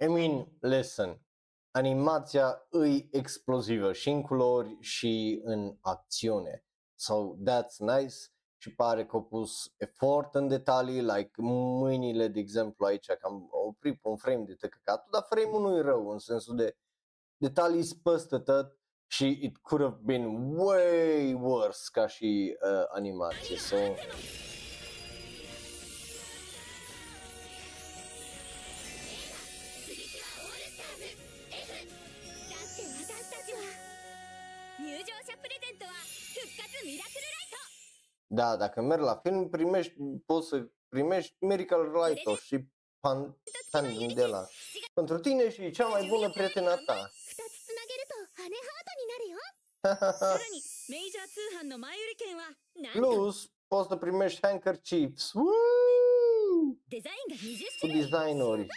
[0.02, 1.22] I mean, listen,
[1.72, 6.64] animația îi explozivă și în culori și în acțiune.
[6.95, 8.16] So that's nice
[8.62, 13.50] și pare că au pus efort în detalii, like mâinile, de exemplu, aici, că am
[13.52, 16.78] oprit pe un frame de tăcăcatul, dar frame-ul nu e rău, în sensul de
[17.38, 23.58] detalii spăstă tot și it could have been way worse ca și uh, animație.
[23.58, 23.76] So,
[38.32, 39.93] Da, dacă merg la film, primești,
[40.25, 42.65] poți să primești Miracle Light și
[42.99, 43.38] pan,
[43.71, 44.47] tandem de la
[44.93, 47.09] pentru tine și cea mai bună prietena ta.
[52.91, 55.49] Plus, poți să primești handkerchiefs Woo!
[57.80, 58.67] cu designuri.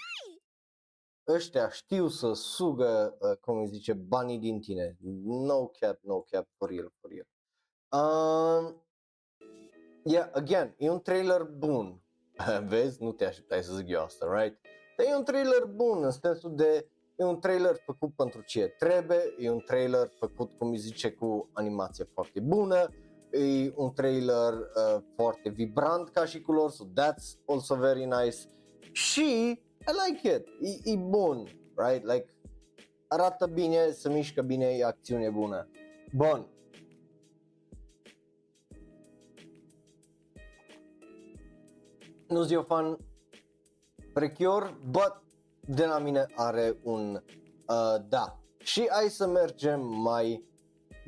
[1.28, 4.96] Ăștia știu să sugă, ă, cum îi zice, banii din tine.
[5.24, 7.26] No cap, no cap, for real, for real.
[7.88, 8.74] Uh,
[10.04, 12.00] yeah, again, e un trailer bun.
[12.68, 13.02] Vezi?
[13.02, 14.58] Nu te așteptai să zic eu asta, right?
[14.96, 16.86] Dar e un trailer bun, în sensul de
[17.16, 21.50] e un trailer făcut pentru ce trebuie, e un trailer făcut, cum îi zice, cu
[21.52, 22.88] animație foarte bună,
[23.30, 28.36] e un trailer uh, foarte vibrant ca și culori, so that's also very nice.
[28.92, 30.46] Și I like it,
[30.84, 32.04] e, e bun, right?
[32.04, 32.34] Like,
[33.08, 35.68] arată bine, se mișcă bine, e acțiune bună.
[36.12, 36.46] Bun.
[42.32, 42.98] Nu sunt eu fan
[44.12, 45.22] prechior, but
[45.60, 48.38] de la mine are un uh, da.
[48.58, 50.44] Și hai să mergem mai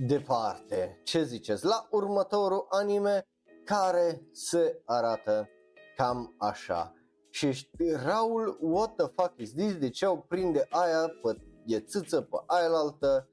[0.07, 1.01] departe.
[1.05, 1.65] Ce ziceți?
[1.65, 3.27] La următorul anime
[3.65, 5.49] care se arată
[5.97, 6.95] cam așa.
[7.31, 9.77] Și știi, Raul, what the fuck is this?
[9.77, 13.29] De ce o prinde aia pe e țâță pe aia la altă?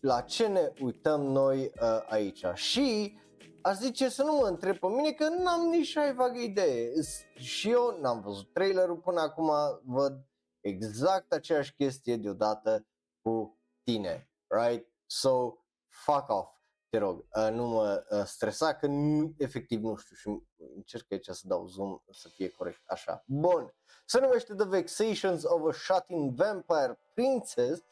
[0.00, 2.44] La ce ne uităm noi uh, aici?
[2.54, 3.18] Și
[3.64, 6.92] aș zice să nu mă întreb pe mine că n-am nici ai vagă idee.
[6.98, 9.50] Is- Și eu n-am văzut trailerul până acum,
[9.84, 10.26] văd
[10.60, 12.86] exact aceeași chestie deodată
[13.22, 14.88] cu tine, right?
[15.06, 15.56] So,
[15.88, 16.52] fuck off,
[16.88, 20.42] te rog, uh, nu mă uh, stresa că nu, efectiv nu știu și
[20.74, 23.22] încerc aici să dau zoom să fie corect, așa.
[23.26, 23.74] Bun,
[24.06, 27.82] se numește The Vexations of a Shut-in Vampire Princess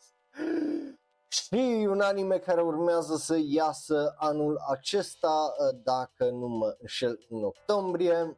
[1.33, 7.45] și un anime care urmează să iasă anul acesta, uh, dacă nu mă înșel, în
[7.45, 8.37] octombrie.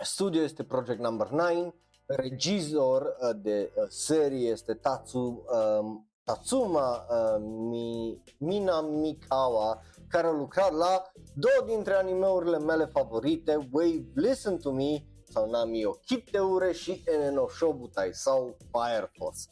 [0.00, 1.72] Studio este Project Number 9,
[2.06, 5.44] regizor uh, de uh, serie este Tatsu,
[5.78, 14.04] um, Tatsuma uh, Mi, Minamikawa, care a lucrat la două dintre animeurile mele favorite, Wave
[14.14, 19.42] Listen to Me sau Nami o Kiteure și Eneno Shobutai sau Fire Force.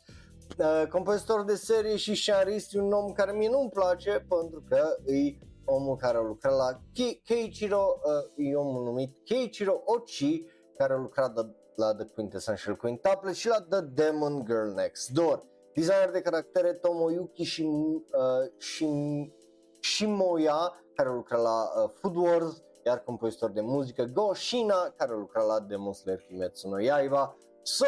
[0.58, 4.96] Uh, compozitor de serie și scenarist e un om care mie nu-mi place pentru că
[5.04, 10.44] e omul care a lucrat la Ki- Keiichiro, uh, e omul numit Keiichiro Ochi,
[10.76, 11.40] care a lucrat de,
[11.76, 15.44] la The Quintessential Quintuplet și la The Demon Girl Next Door.
[15.74, 18.86] Designer de caractere Tomoyuki și, uh, și,
[19.80, 25.12] Shimoya, care a lucrat la uh, Food Wars, iar compozitor de muzică Go Shina, care
[25.12, 27.36] a lucrat la Demon Slayer Kimetsu no Yaiba.
[27.62, 27.86] So,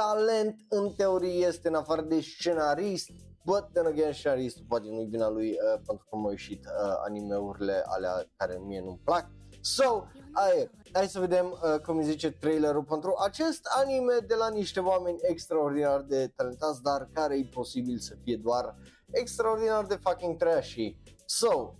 [0.00, 3.10] talent în teorie este în afară de scenarist,
[3.44, 7.82] but then again scenaristul poate nu-i vina lui uh, pentru că m-au ieșit uh, anime-urile
[7.86, 9.26] alea care mie nu-mi plac.
[9.60, 14.48] So, aia, hai să vedem uh, cum îi zice trailerul pentru acest anime de la
[14.48, 18.74] niște oameni extraordinar de talentați, dar care e posibil să fie doar
[19.10, 20.96] extraordinar de fucking trashy.
[21.26, 21.74] So,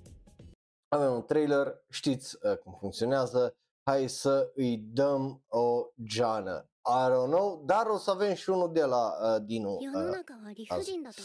[0.88, 3.56] avem un trailer, știți uh, cum funcționează,
[3.90, 6.70] hai să îi dăm o geană.
[6.85, 9.77] I don't know, dar o să avem și unul de la uh, Dinu.
[9.81, 11.21] 世の Uh, 中は理不尽だと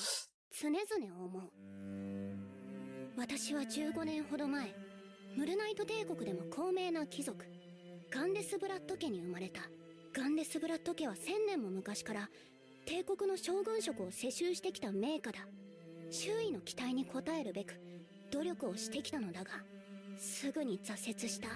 [0.50, 1.50] 常々思う
[3.16, 4.74] 私は15年ほど前
[5.36, 7.44] ムルナイト帝国でも高名な貴族
[8.10, 9.60] ガンデスブラッド家に生まれた
[10.14, 12.28] ガンデスブラッド家は1000年も昔から
[12.86, 15.40] 帝国の将軍職を世襲してきた名家だ
[16.10, 17.74] 周囲の期待に応えるべく
[18.30, 19.50] 努力をしてきたのだが
[20.18, 21.48] すぐに挫折した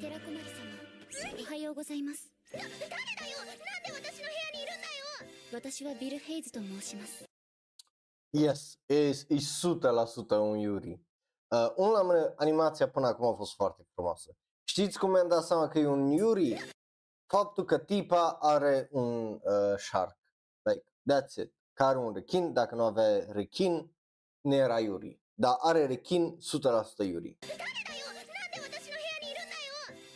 [0.00, 7.30] 寺子丸様おはようございます 誰だよなんで私の部屋にいるんだよ私はビル・ヘイズと申します
[8.32, 11.00] Yes, e, e 100% un Yuri.
[11.48, 14.36] Uh, unul la mână, animația până acum a fost foarte frumoasă.
[14.64, 16.70] Știți cum mi-am dat seama că e un Yuri?
[17.26, 20.18] Faptul că tipa are un uh, shark.
[20.62, 21.54] Like, that's it.
[21.72, 23.92] Că are un rechin, dacă nu avea rechin,
[24.40, 25.20] nu era Yuri.
[25.34, 26.38] Dar are rechin,
[27.04, 27.38] 100% Yuri.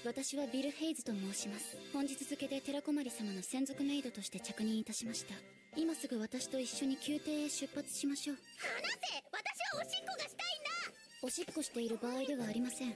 [0.05, 5.33] 私はビル・ヘイズと申します本日付で寺子丸様の専属メイドとして着任いたしました
[5.75, 12.95] 今すぐ私と一緒に宮廷へ出発しましょう話せ私はおしっこがしたいんだおしっこしている場合ではありません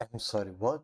[0.00, 0.82] I'm sorry, what?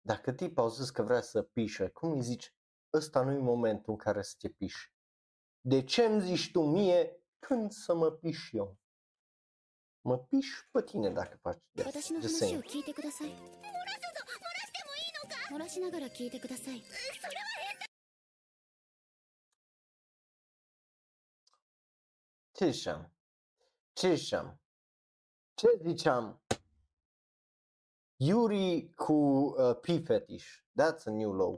[0.00, 2.54] Dacă tipa au zis că vrea să pișe, cum îi zici?
[2.92, 4.92] Ăsta nu e momentul în care să te piși.
[5.60, 8.78] De ce îmi zici tu mie când să mă piș eu?
[10.01, 11.99] Mă piș pe tine dacă faci de asta.
[11.99, 12.63] 私の Just 話を saying.
[12.63, 17.53] 聞いてください漏らすぞ漏らしてもいいのか漏らしながら聞いてくださいそれは
[22.55, 23.09] Ce ziceam?
[23.95, 24.57] Ce ziceam?
[25.55, 26.39] Ce ziceam?
[28.19, 30.63] Yuri cu uh, P fetish.
[30.75, 31.57] That's a new low.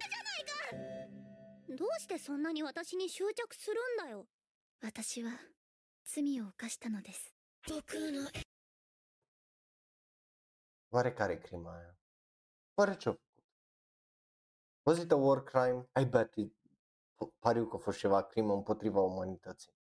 [1.69, 4.25] どうしてそんなに私に執着するんだよ
[4.81, 5.31] 私は
[6.05, 7.38] 罪を犯したのです僕の
[10.92, 11.98] Oare care e crima aia?
[12.74, 13.44] Oare ce-a făcut?
[14.82, 15.88] Was it a war crime?
[16.00, 16.56] I bet it,
[17.38, 19.78] pariu că a fost ceva crimă împotriva umanității.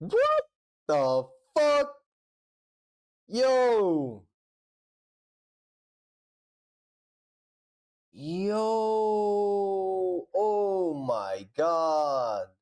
[0.00, 0.50] What
[0.86, 2.04] the fuck?
[3.26, 4.27] Yo!
[8.20, 8.56] Yo!
[10.32, 12.56] Oh my god!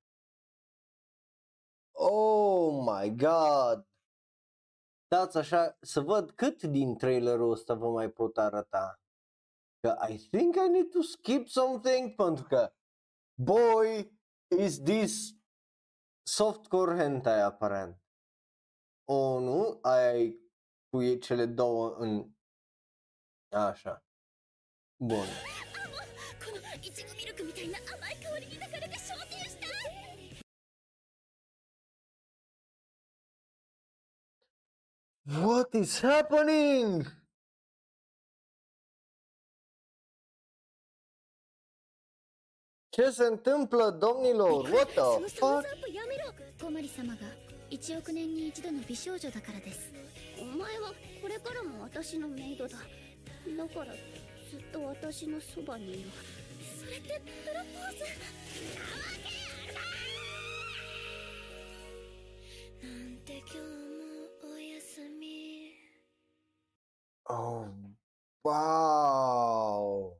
[1.92, 3.88] Oh my god!
[5.08, 9.00] Dați așa să văd cât din trailerul ăsta vă mai pot arăta.
[9.80, 12.72] Că I think I need to skip something pentru că
[13.42, 14.18] boy
[14.58, 15.34] is this
[16.22, 18.02] softcore hentai aparent.
[19.04, 19.78] O, nu?
[19.82, 20.38] Aia e
[20.88, 22.30] cu ei cele două în...
[23.50, 24.05] Așa.
[24.98, 25.08] Bun.
[25.10, 29.66] このいちごミルクみたいな甘い香りに抱かれて昇天した
[35.46, 37.04] What is happening?
[42.88, 44.70] Ce se întâmplă, domnilor?
[44.70, 45.62] What そ the fuck?
[46.88, 47.20] 様が
[47.70, 49.92] 1億年に一度の美少女だからです
[50.40, 52.78] お前はこれからも私のメイドだだ
[53.74, 53.92] から
[54.56, 56.10] ずっと私のそばにいる
[56.80, 57.08] それって
[57.44, 58.16] プロポーズな
[58.88, 59.80] わけあるか
[62.82, 65.26] なんて今日もおやすみ
[67.28, 67.66] Oh,
[68.44, 70.14] wow!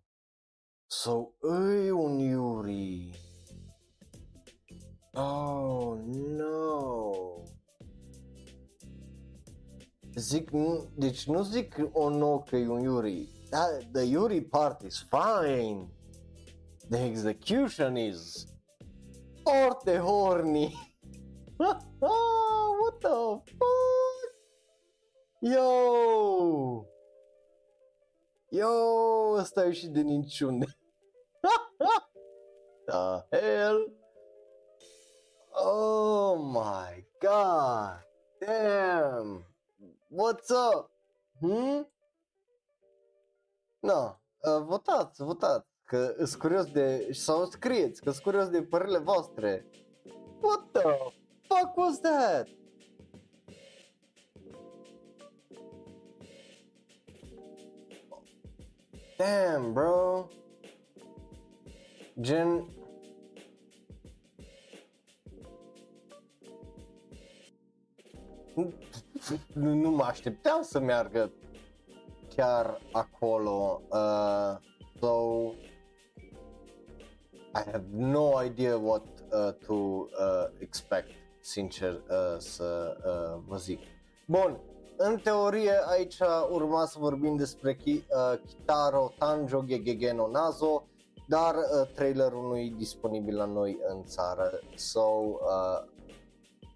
[0.88, 3.12] So, îi un Yuri.
[5.14, 7.44] Oh, no!
[10.16, 10.50] Zic,
[10.96, 13.35] deci nu zic o no că e un Yuri.
[13.50, 15.88] Da, the Yuri part is fine.
[16.90, 18.46] The execution is
[19.44, 20.74] foarte horny.
[21.98, 24.36] What the fuck?
[25.40, 26.86] Yo!
[28.50, 30.66] Yo, ăsta e și de niciunde.
[32.86, 33.92] The hell?
[35.50, 38.04] Oh my god!
[38.38, 39.44] Damn!
[40.08, 40.90] What's up?
[41.40, 41.86] Hmm?
[43.86, 48.98] No, uh, votați, votați, că sunt curios de, sau scrieți, că sunt curios de părerile
[48.98, 49.70] voastre.
[50.40, 50.82] What the
[51.48, 52.48] fuck was that?
[59.16, 60.26] Damn, bro.
[62.20, 62.68] Gen...
[69.52, 71.32] Nu, nu mă așteptam să meargă
[72.36, 73.82] chiar acolo.
[73.90, 74.56] Uh,
[75.00, 75.54] so,
[77.54, 81.10] I have no idea what uh, to uh, expect,
[81.40, 83.80] sincer uh, să uh, vă zic.
[84.26, 84.60] Bun,
[84.96, 86.18] în teorie aici
[86.50, 90.86] urma să vorbim despre Ki, uh, Kitaro Tanjo Gegege no Nazo,
[91.28, 94.50] dar uh, trailerul nu e disponibil la noi în țară.
[94.74, 95.88] So, uh,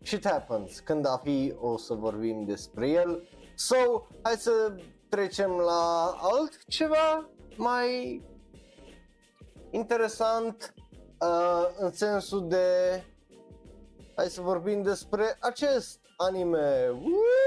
[0.03, 0.79] shit happens.
[0.79, 3.29] Când a fi o să vorbim despre el.
[3.55, 4.75] So, hai să
[5.11, 8.23] trecem la altceva mai
[9.71, 10.75] interesant
[11.21, 12.67] uh, în sensul de
[14.17, 16.89] hai să vorbim despre acest anime.
[16.89, 17.41] Woo!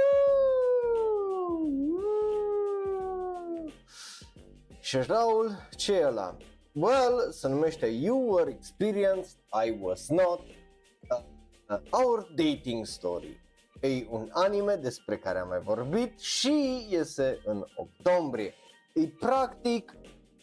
[4.79, 6.37] Și Raul, ce e ăla?
[6.71, 11.23] Well, se numește You Were Experienced, I Was Not, uh,
[11.69, 13.42] uh, Our Dating Story.
[13.83, 18.53] E un anime despre care am mai vorbit și iese în octombrie.
[18.93, 19.95] E practic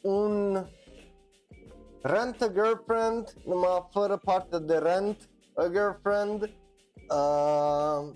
[0.02, 0.66] un
[2.02, 6.42] Rent a Girlfriend, numai fără parte de Rent a Girlfriend.
[7.08, 8.08] Uh,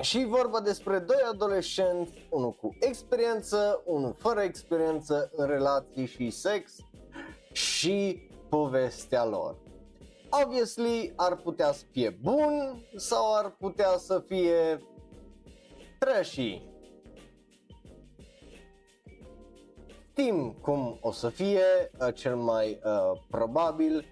[0.00, 6.76] și vorba despre doi adolescenți, unul cu experiență, unul fără experiență în relații și sex
[7.52, 9.67] și povestea lor.
[10.30, 14.82] Obviously ar putea să fie bun sau ar putea să fie
[15.98, 16.62] trashy.
[20.10, 24.06] Știm cum o să fie, uh, cel mai uh, probabil.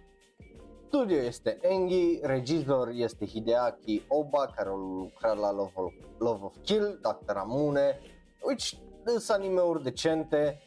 [0.87, 6.55] Studio este Engi, regizor este Hideaki Oba, care a lucrat la Love of, Love of
[6.63, 7.37] Kill, Dr.
[7.37, 7.99] Amune,
[8.43, 10.63] which sunt anime-uri decente.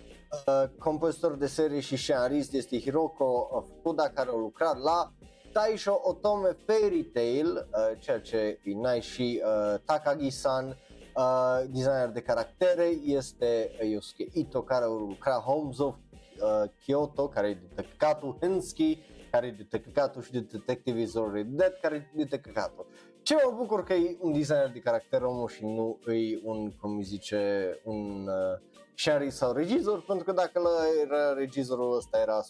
[0.47, 5.11] Uh, compozitor de serie și scenarist este Hiroko Fukuda, care a lucrat la
[5.51, 10.77] Taisho Otome Fairy Tail, uh, ceea ce e nice și uh, Takagi-san,
[11.15, 17.47] uh, designer de caractere, este Yosuke Ito, care a lucrat Homes of uh, Kyoto, care
[17.47, 18.99] e de Takatu Hensky,
[19.31, 22.85] care e de Takatu și de Detective is Already Dead, care e de Takatu.
[23.21, 26.97] Ce mă bucur că e un designer de caracter omul și nu e un, cum
[26.97, 28.59] îi zice, un uh,
[28.95, 30.61] scenarist sau regizor, pentru că dacă
[31.03, 32.41] era regizorul ăsta era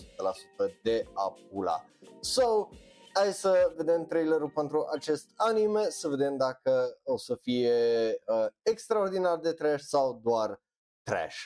[0.70, 1.86] 100% de apula.
[2.20, 2.70] So,
[3.19, 7.75] hai să vedem trailerul pentru acest anime, să vedem dacă o să fie
[8.27, 10.63] uh, extraordinar de trash sau doar
[11.03, 11.37] trash.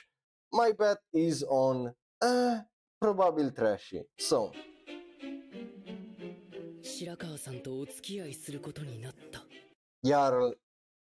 [0.50, 2.58] My bet is on uh,
[2.98, 4.08] probabil trashy.
[4.16, 4.50] So,
[6.82, 9.42] 白川さんとお付き合いすることになった。
[10.02, 10.58] iar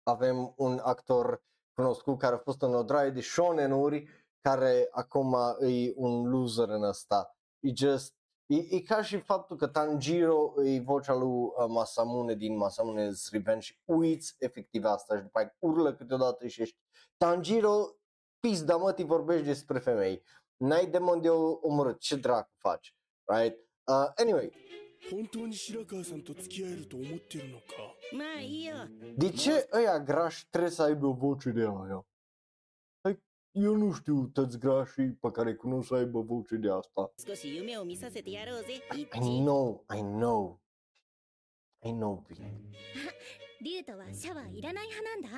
[0.05, 1.43] avem un actor
[1.75, 4.09] cunoscut care a fost în o draie de shonen-uri,
[4.41, 7.37] care acum e un loser în asta.
[7.61, 8.15] E just
[8.49, 13.61] E, e ca și faptul că Tanjiro e vocea lui uh, Masamune din Masamune's Revenge
[13.61, 16.79] și uiți efectiv asta și după aia urlă câteodată și ești
[17.17, 17.97] Tanjiro,
[18.41, 20.23] pizda mă, ti vorbești despre femei.
[20.57, 23.59] N-ai demon de omorât, ce dracu faci, right?
[23.85, 24.53] Uh, anyway,
[25.11, 27.65] 本当に白川さんと付き合えると思ってるのか
[28.17, 28.75] まあいいよ
[29.17, 32.07] de ce ăia grași trebuie să aibă o voce de aia?
[33.59, 37.13] Hai, Eu nu știu toți grașii pe care îi cunosc să aibă voce de asta.
[37.27, 40.59] 少し夢を見させてやろうぜイッ I チ know, I know.
[41.83, 42.41] I know, Vic.
[43.61, 45.29] リュウトはシャワーいらない派なんだ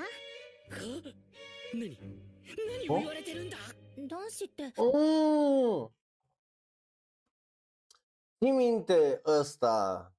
[1.74, 1.98] 何
[2.88, 3.56] 何を言われてるんだ
[3.96, 5.90] 男子って Mm.
[8.38, 10.12] Țin minte ăsta,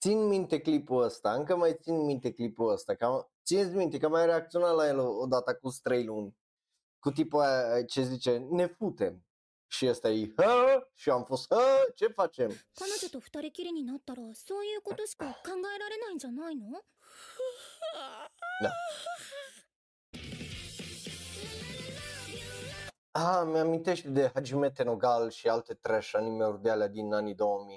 [0.00, 4.06] țin minte clipul ăsta, încă mai țin minte clipul ăsta, că am, țineți minte că
[4.06, 6.36] am mai reacționat la el odată cu trei luni,
[6.98, 9.26] cu tipul aia ce zice, ne futem.
[9.66, 10.88] Și ăsta e, hă?
[10.94, 11.92] Și eu am fost, hă?
[11.94, 12.48] Ce facem?
[12.74, 15.32] 彼女と二人きりになったらそういうことしか考
[15.74, 16.82] えられないんじゃないの
[18.62, 18.70] Da.
[23.16, 27.76] Ah, mi-amintește de Hajime Tenogal și alte trash anime-uri de alea din anii 2000.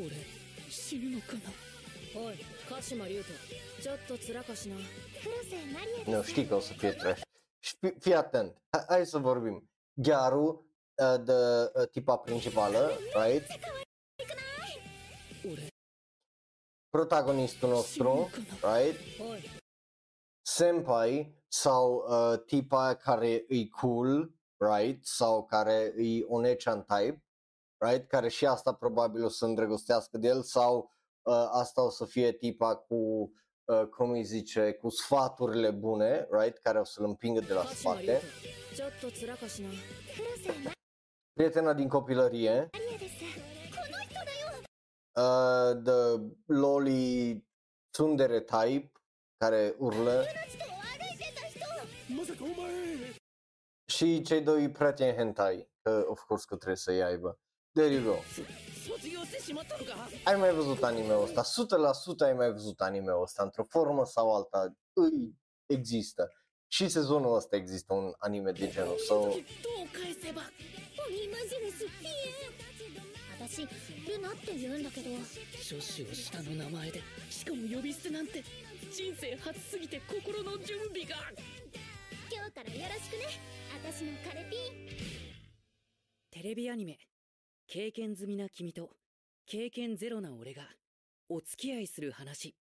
[0.00, 0.23] 俺
[0.94, 1.40] 死ぬのかな
[2.20, 2.34] おい
[2.68, 3.38] 鹿島龍斗
[3.82, 4.76] ちょっと面かしな
[5.22, 7.20] 黒瀬マリエ Nu, știi că o să fie trash.
[7.58, 9.70] Și fii, fii atent, hai, hai să vorbim.
[9.94, 11.32] Gyaru, uh, de
[11.74, 13.46] uh, tipa principală, right?
[15.44, 15.68] 俺
[16.90, 18.30] Protagonistul nostru,
[18.62, 19.20] right?
[19.20, 19.50] おい
[20.42, 25.04] Senpai sau uh, tipa care e cool, right?
[25.04, 27.22] Sau care e onechan type,
[27.77, 28.07] right?
[28.07, 32.31] care și asta probabil o să îndrăgostească de el sau uh, asta o să fie
[32.31, 32.95] tipa cu,
[33.65, 36.57] uh, cum îi zice, cu sfaturile bune, right?
[36.57, 38.21] care o să-l împingă de la spate.
[41.33, 42.69] Prietena din copilărie.
[45.17, 47.43] Uh, the loli
[47.89, 48.91] tsundere type
[49.37, 50.23] care urlă
[53.95, 57.39] și cei doi prieteni hentai, că of course că trebuie să-i aibă.
[57.75, 58.17] There you go.
[60.23, 64.75] Ai mai văzut anime-ul ăsta, 100% ai mai văzut anime-ul ăsta, într-o formă sau alta,
[64.93, 66.31] îi există.
[66.67, 69.29] Și sezonul ăsta există un anime de genul, so...
[86.31, 86.97] テレビアニメ
[87.67, 88.91] 経験済みな君と
[89.45, 90.63] 経験ゼロな俺が
[91.29, 92.55] お付き合いする話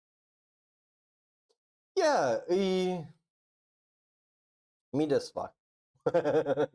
[1.96, 3.06] yeah, e...
[4.92, 5.54] Mi desfac.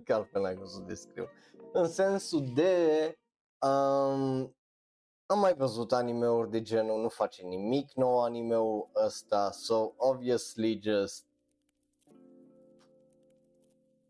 [0.05, 1.29] Că altfel n-ai cum să descriu.
[1.73, 3.19] În sensul de...
[3.61, 4.57] Um,
[5.27, 11.27] am mai văzut anime-uri de genul, nu face nimic nou anime-ul ăsta, so obviously just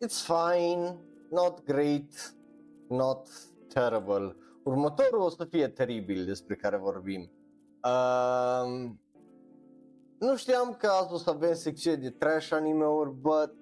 [0.05, 0.97] it's fine,
[1.31, 2.35] not great,
[2.89, 3.29] not
[3.69, 4.37] terrible.
[4.63, 7.31] Următorul o să fie teribil despre care vorbim.
[7.85, 9.01] Um,
[10.19, 13.55] nu știam că azi o să avem secție de trash anime-uri, but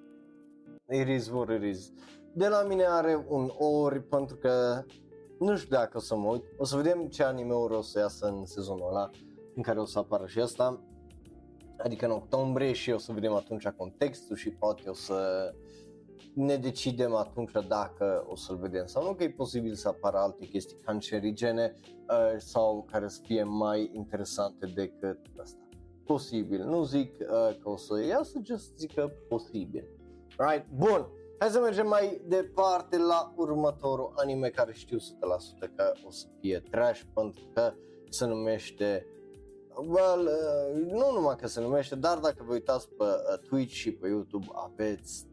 [0.91, 1.93] it is what it is.
[2.33, 4.85] De la mine are un ori pentru că
[5.39, 6.45] nu știu dacă o să mă uit.
[6.57, 9.11] O să vedem ce anime-uri o să iasă în sezonul ăla
[9.55, 10.81] în care o să apară și asta.
[11.79, 15.53] Adică în octombrie și o să vedem atunci contextul și poate o să
[16.37, 20.47] ne decidem atunci dacă o să-l vedem sau nu, că e posibil să apară alte
[20.47, 25.69] chestii cancerigene uh, sau care să fie mai interesante decât asta.
[26.05, 29.89] Posibil, nu zic uh, că o să iasă, just zic că posibil.
[30.37, 30.67] Right?
[30.75, 31.09] Bun,
[31.39, 35.01] hai să mergem mai departe la următorul anime care știu 100%
[35.77, 37.75] că o să fie trash pentru că
[38.09, 39.07] se numește
[39.79, 43.93] Well, uh, nu numai că se numește, dar dacă vă uitați pe uh, Twitch și
[43.93, 45.27] pe YouTube aveți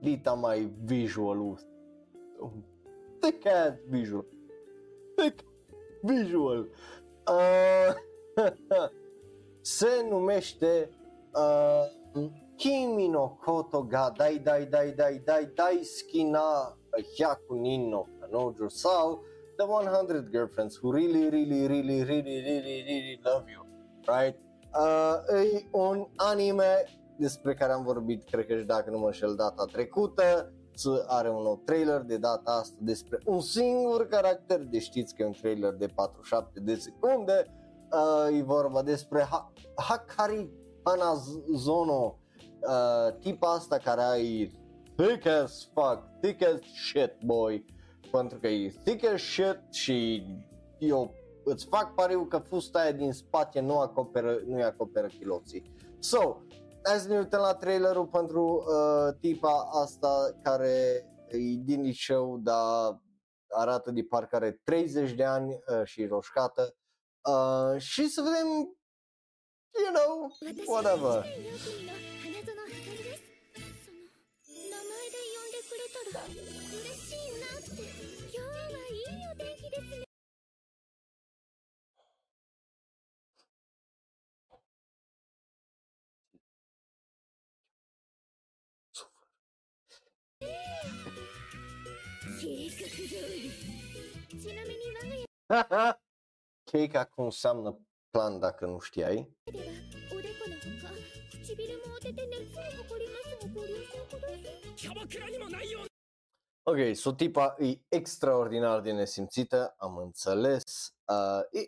[0.00, 1.56] dita mai visual
[3.20, 4.24] thick ass visual.
[5.16, 5.44] Thick
[6.02, 6.68] visual.
[7.26, 7.94] Uh,
[9.62, 10.88] se numește
[11.34, 12.22] uh,
[12.56, 16.72] Kimi no Koto ga Dai Dai Dai Dai Dai Daisuki na
[17.16, 19.22] Hyaku nin no Kanojo sau
[19.56, 23.66] The 100 Girlfriends Who Really Really Really Really Really Really Love You
[24.06, 24.36] Right?
[24.72, 26.86] Uh, e un anime
[27.18, 31.30] despre care am vorbit, cred că și dacă nu mă înșel data trecută, să are
[31.30, 35.32] un nou trailer de data asta despre un singur caracter, deci știți că e un
[35.32, 37.46] trailer de 47 de secunde,
[37.92, 40.50] uh, e vorba despre ha- Hakari
[40.84, 42.18] Hanazono,
[42.60, 44.50] uh, tipa asta care ai
[44.96, 47.64] thick as fuck, thick as shit boy,
[48.10, 50.26] pentru că e thick as shit și
[50.78, 51.14] eu
[51.44, 55.74] îți fac pariu că fusta aia din spate nu acoperă, nu acoperă chiloții.
[55.98, 56.40] So,
[56.86, 63.00] hai să ne uităm la trailerul pentru uh, tipa asta care e din liceu, dar
[63.48, 66.76] arată de parcă are 30 de ani uh, și e roșcată.
[67.28, 68.46] Uh, și să vedem,
[69.84, 71.24] you know, 私 whatever.
[96.64, 97.80] Keika înseamnă
[98.10, 99.36] plan dacă nu știai.
[106.62, 110.94] Ok, so tipa e extraordinar de nesimțită, am înțeles.
[111.04, 111.58] Uh, e,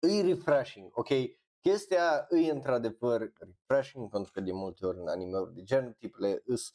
[0.00, 1.08] e, e refreshing, ok?
[1.60, 6.72] Chestia e într-adevăr refreshing pentru că de multe ori în anime de genul tipele îs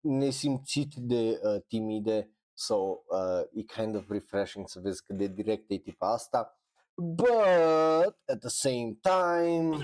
[0.00, 2.30] nesimțit de uh, timide
[2.60, 6.58] So uh, e kind of refreshing să vezi cât de direct e tipa asta.
[6.94, 9.76] But at the same time...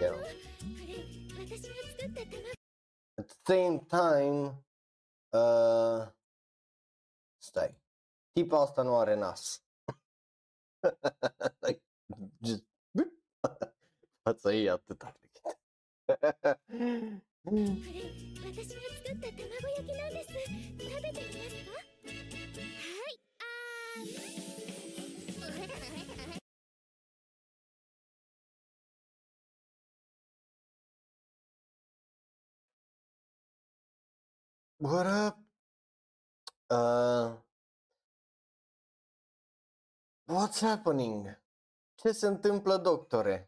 [0.00, 0.14] You
[3.14, 4.64] at the same time...
[5.30, 6.06] Uh,
[7.36, 7.82] stai.
[8.32, 9.62] Tipa asta nu are nas.
[11.66, 11.82] like,
[12.40, 12.64] just...
[14.22, 15.04] Fața ei atât.
[17.48, 24.38] これ私が作った卵焼きなんです食べてみますかはいあー
[34.80, 35.34] Bora.
[36.70, 37.32] Uh,
[40.26, 41.36] what's happening?
[41.94, 43.46] Ce se întâmplă, doctore?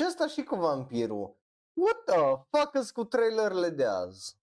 [0.00, 1.36] Și asta și cu vampirul.
[1.72, 4.38] What the fuck is cu trailerele de azi?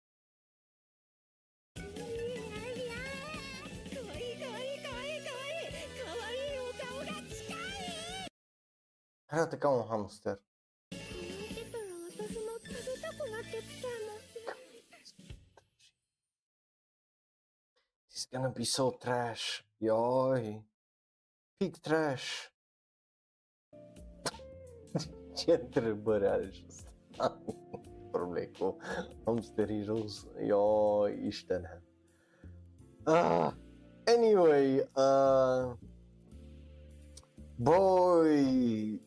[9.27, 10.43] Arată ca un hamster.
[18.09, 19.59] It's gonna be so trash.
[19.77, 20.67] Ioi.
[21.57, 22.51] Big trash.
[25.35, 26.93] Ce întrebări are și ăsta?
[28.11, 28.77] Probleme cu
[29.25, 30.27] hamsterii jos.
[30.47, 31.83] Ioi, Iștene.
[33.05, 33.53] Ah,
[34.17, 35.73] anyway, uh,
[37.57, 39.03] boy,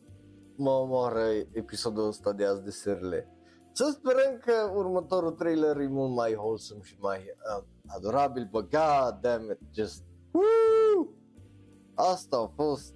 [0.56, 3.30] mă omoară episodul ăsta de azi de serile.
[3.72, 9.18] Să sperăm că următorul trailer e mult mai wholesome și mai uh, adorabil, but god
[9.20, 11.08] damn it, just woo!
[11.94, 12.94] Asta a fost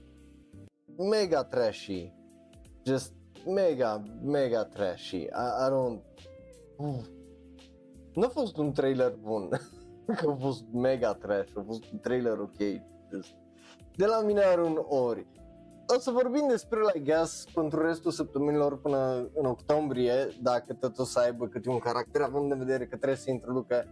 [0.97, 2.15] mega trashy.
[2.85, 3.15] Just
[3.47, 5.17] mega, mega trashy.
[5.17, 6.01] I, I don't...
[6.77, 7.07] Uf.
[8.15, 9.49] Nu a fost un trailer bun,
[10.17, 12.59] că a fost mega trash, a fost un trailer ok.
[13.13, 13.35] Just.
[13.97, 15.27] De la mine are un ori
[15.97, 21.05] o să vorbim despre la Gas pentru restul săptămânilor până în octombrie, dacă tot o
[21.05, 23.85] să aibă câte un caracter, având în vedere că trebuie să introducă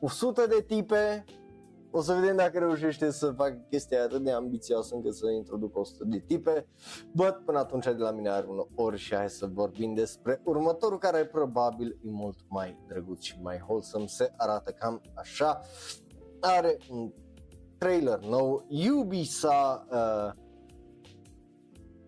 [0.00, 1.24] 100 de tipe,
[1.96, 6.04] o să vedem dacă reușește să facă chestia atât de ambițioasă încât să introducă 100
[6.04, 6.66] de tipe,
[7.12, 10.98] but până atunci de la mine are un ori și hai să vorbim despre următorul
[10.98, 15.60] care probabil e mult mai drăguț și mai wholesome, se arată cam așa,
[16.40, 17.12] are un
[17.78, 18.66] trailer nou,
[18.98, 20.30] Ubisoft uh,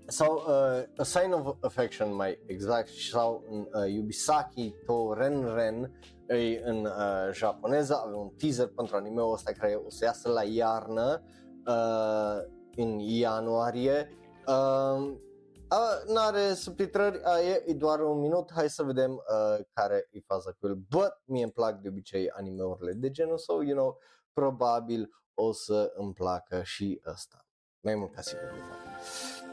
[0.07, 6.01] sau uh, A Sign of Affection mai exact sau în uh, Yubisaki to Ren Ren
[6.28, 10.44] e în uh, japoneză, avem un teaser pentru anime-ul ăsta care o să iasă la
[10.44, 11.24] iarnă
[11.68, 14.18] uh, în ianuarie
[14.48, 15.14] uh,
[15.72, 20.20] uh, n-are subtitrări, uh, e, e doar un minut, hai să vedem uh, care e
[20.20, 23.76] faza cu el, but mie îmi plac de obicei anime-urile de genul sau, so, you
[23.76, 23.98] know,
[24.34, 27.46] probabil o să îmi placă și ăsta,
[27.80, 29.50] mai mult ca sigur de fapt.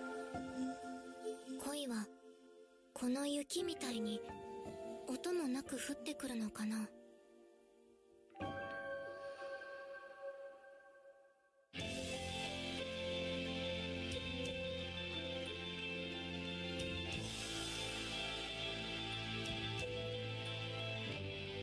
[1.65, 2.07] 恋は
[2.95, 4.21] この雪みたいに
[5.09, 6.89] 音もなく降ってくるのかな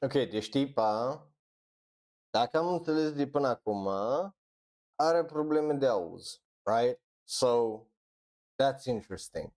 [0.06, 1.28] Ok, deci tipa,
[2.30, 3.88] dacă am înțeles de până acum,
[4.96, 7.00] are probleme de auz, right?
[7.24, 7.82] So,
[8.56, 9.54] that's interesting.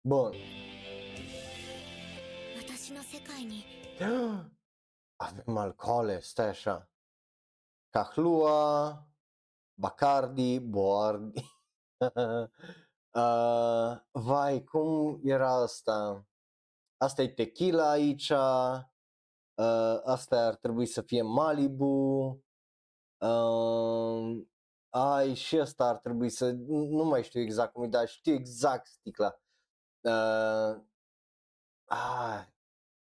[0.00, 0.34] Bun.
[3.37, 3.63] faini.
[5.25, 6.89] Avem alcoole, stai așa.
[7.89, 9.07] Cahlua,
[9.79, 11.43] Bacardi, Boardi.
[13.11, 16.25] uh, vai, cum era asta?
[16.97, 18.29] Asta e tequila aici.
[18.29, 22.43] Uh, asta ar trebui să fie Malibu.
[23.17, 24.45] Uh,
[24.89, 26.51] ai și asta ar trebui să...
[26.67, 29.39] Nu mai știu exact cum e, dar știu exact sticla.
[30.01, 30.81] Uh,
[31.85, 32.47] ah,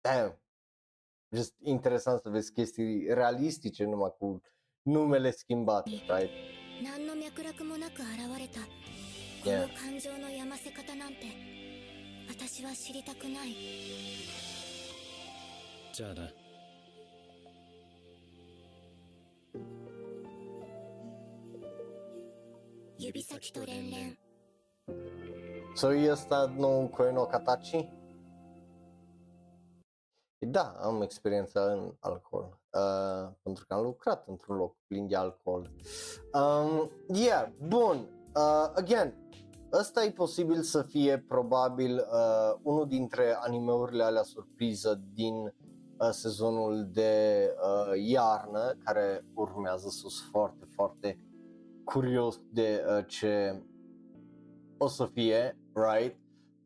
[0.03, 0.38] damn.
[1.36, 4.40] Just interesant să vezi chestii realistice numai cu
[4.82, 6.30] numele schimbat, right?
[6.82, 8.66] 何の脈絡もなく現れたこ
[9.44, 9.62] Yeah.
[9.62, 11.26] の感情のやませ方なんて
[12.28, 13.55] 私は知りたくない
[15.92, 16.28] じゃあな
[22.99, 23.90] 指先と連
[30.45, 35.71] da, am experiență în alcool, uh, pentru că am lucrat într-un loc plin de alcool.
[36.33, 39.13] Um, yeah, bun, uh, again,
[39.73, 46.89] ăsta e posibil să fie probabil uh, unul dintre animeurile alea surpriză din uh, sezonul
[46.91, 51.17] de uh, iarnă, care urmează sus foarte, foarte
[51.83, 53.63] curios de uh, ce
[54.77, 56.22] o să fie, right?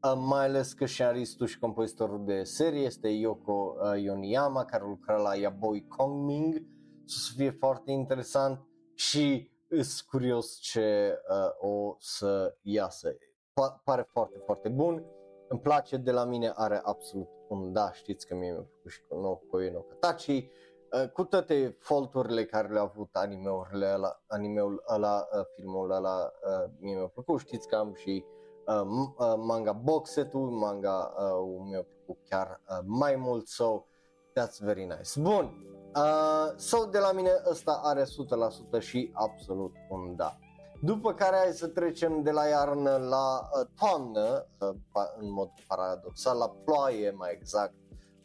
[0.08, 5.18] Uh, mai ales că scenaristul și compozitorul de serie este Yoko uh, Yoniyama, care lucra
[5.18, 6.64] la Yaboi Kongming,
[7.06, 13.16] să fie foarte interesant și îs curios ce uh, o să iasă.
[13.54, 15.06] Pa- pare foarte, foarte bun,
[15.48, 19.02] îmi place de la mine, are absolut un da, știți că mie mi-a plăcut și
[19.08, 20.50] cu nou Koe no Katachi,
[20.92, 26.72] uh, cu toate faulturile care le-au avut animeurile ăla, animeul ăla, uh, filmul ăla, uh,
[26.80, 28.37] mie mi-a plăcut, știți că am și uh, m-
[28.68, 33.86] uh, manga box set-ul, manga uh, mi-a plăcut chiar uh, mai mult, so
[34.40, 35.20] that's very nice.
[35.22, 35.66] Bun,
[35.96, 38.04] uh, so de la mine ăsta are
[38.78, 40.38] 100% și absolut un da.
[40.82, 45.50] După care hai să trecem de la iarnă la uh, toamnă, uh, pa- în mod
[45.68, 47.74] paradoxal, la ploaie mai exact,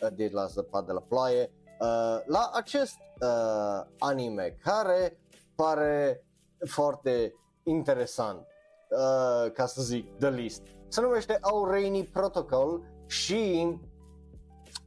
[0.03, 5.18] uh, de la zăpadă la ploaie, uh, la acest uh, anime care
[5.55, 6.24] pare
[6.68, 8.47] foarte interesant,
[8.93, 10.62] uh, ca să zic, the list.
[10.88, 13.66] Se numește Aureni Protocol și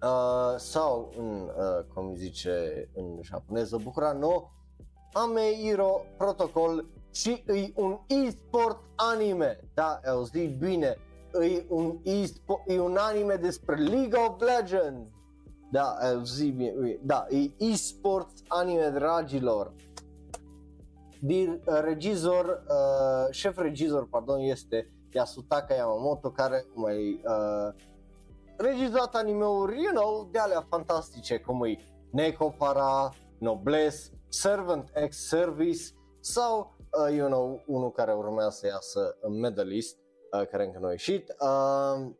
[0.03, 4.49] uh, sau în, uh, cum zice în japoneză, Bukurano
[5.14, 9.60] Ameiro Protocol și e un e-sport anime.
[9.74, 10.97] Da, au zis bine,
[11.41, 15.10] e un, e-sport, e un anime despre League of Legends.
[15.72, 19.74] Da, au zis bine, da, e e-sport anime, dragilor.
[21.22, 27.74] Dir, regizor, uh, șef regizor, pardon, este Yasutaka Yamamoto, care mai uh,
[28.57, 31.78] regizat anime-uri, you know, de alea fantastice, cum e
[32.11, 33.09] Neko Para,
[33.39, 35.84] Noblesse, Servant X Service
[36.20, 39.97] sau, uh, you know, unul care urmează să iasă în Medalist,
[40.32, 41.36] uh, care încă nu a ieșit.
[41.39, 42.11] Uh,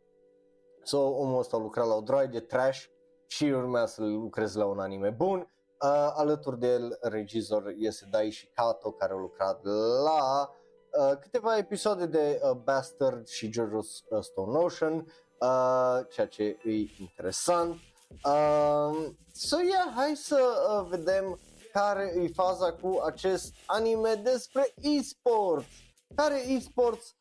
[0.82, 2.84] so, omul ăsta a lucrat la o droid de trash
[3.26, 5.50] și urmează să lucreze la un anime bun.
[5.82, 9.64] Uh, alături de el, regizor este Daishi Kato, care a lucrat
[10.04, 10.50] la
[10.90, 14.94] uh, câteva episoade de uh, Bastard și JoJo's uh, Stone Ocean,
[15.40, 16.70] uh, ceea ce e
[17.00, 17.74] interesant.
[18.24, 21.38] Uh, so, yeah, hai să uh, vedem
[21.72, 25.66] care e faza cu acest anime despre e-sports.
[26.14, 27.14] Care e-sports?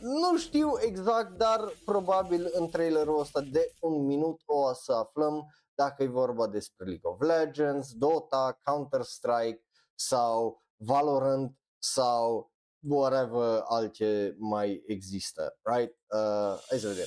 [0.00, 6.02] Nu știu exact, dar probabil în trailerul ăsta de un minut o să aflăm dacă
[6.02, 9.64] e vorba despre League of Legends, Dota, Counter-Strike
[9.94, 12.52] sau Valorant sau
[12.88, 15.96] whatever alte mai există, right?
[16.08, 17.06] Uh, hai să vedem.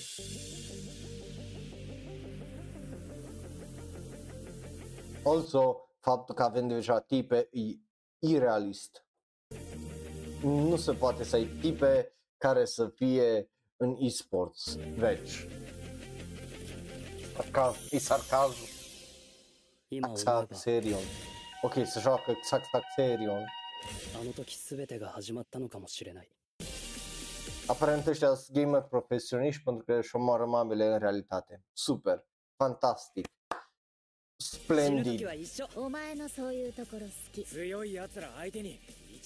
[5.23, 7.61] Also, faptul că avem deja tipe e
[8.19, 9.05] irealist.
[10.41, 15.47] Nu se poate să ai tipe care să fie în e-sports, veci.
[17.37, 18.67] sarcasmo e sarcasmo.
[20.15, 21.03] Saxaxerion.
[21.63, 23.45] Ok, se joga Saxaxerion.
[27.67, 31.63] Aparent ăștia sunt gamer profesioniști pentru că își omoară mamele în realitate.
[31.73, 32.25] Super.
[32.55, 33.25] Fantastic.
[34.35, 35.21] Splendid.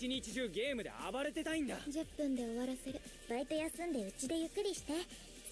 [0.01, 2.99] 一日中ゲームで暴れてたいんだ10分で終わらせる
[3.30, 4.93] バイト休んでうちでゆっくりして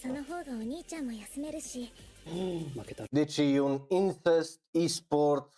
[0.02, 1.92] その方がお兄ちゃんも休めるし
[2.25, 5.53] 負けた Deci e un incest e-sport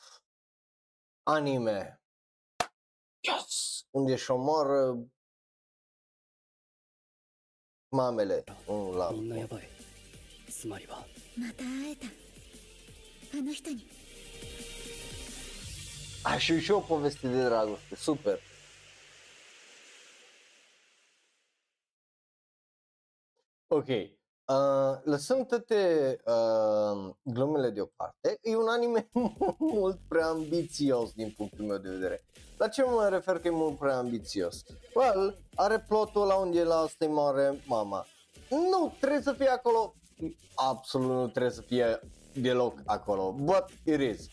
[1.23, 2.01] anime.
[3.21, 3.85] Yes!
[3.91, 5.07] Unde își omoară
[7.89, 9.57] mamele unul la みんなや altul.
[9.57, 9.69] ばい
[10.51, 11.07] つまりは
[11.37, 12.07] また会えた
[13.39, 13.87] あの人に
[16.23, 18.41] A, și și o poveste de dragoste, super.
[23.69, 23.87] Ok,
[24.46, 29.10] uh, lăsăm toate uh, glumele deoparte, e un anime
[29.74, 32.26] mult prea ambițios din punctul meu de vedere.
[32.58, 34.64] La ce mă refer că e mult prea ambițios?
[34.94, 38.06] Well, are plotul la unde la asta moare mama.
[38.50, 39.96] Nu, trebuie să fie acolo,
[40.56, 42.00] absolut nu trebuie să fie
[42.34, 44.28] deloc acolo, but it is.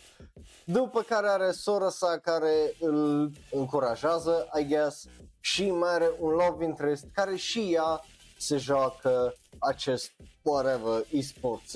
[0.65, 5.07] După care are sora sa care îl încurajează, I guess,
[5.41, 8.01] și mai are un love interest care și ea
[8.39, 10.11] se joacă acest
[10.43, 11.73] whatever e-sports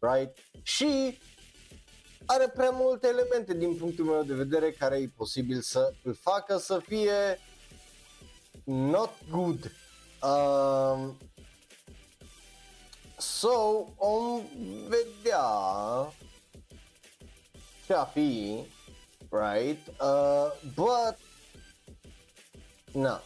[0.00, 0.36] right?
[0.62, 1.18] Și
[2.26, 6.56] are prea multe elemente din punctul meu de vedere care e posibil să îl facă
[6.58, 7.38] să fie
[8.64, 9.72] not good.
[10.22, 11.16] Um,
[13.18, 14.42] so, om
[14.88, 15.46] vedea
[17.86, 18.60] ce a fi,
[19.30, 19.86] right?
[20.00, 21.16] Uh, but,
[22.92, 23.22] na.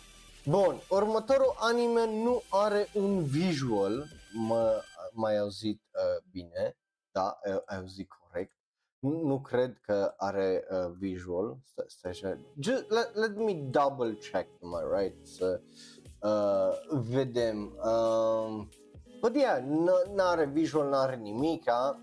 [0.46, 4.82] Bun, următorul anime nu are un visual, mă,
[5.12, 6.76] mai auzit uh, bine,
[7.12, 8.56] da, uh, ai auzit corect.
[8.98, 12.38] Nu, nu cred că are uh, visual, stai, stai așa.
[12.58, 15.26] Just, let, let me double check, am I right?
[15.26, 15.60] Să
[16.20, 17.78] uh, vedem.
[17.84, 18.68] Um,
[19.20, 22.02] but yeah, n- n-are visual, n-are nimica.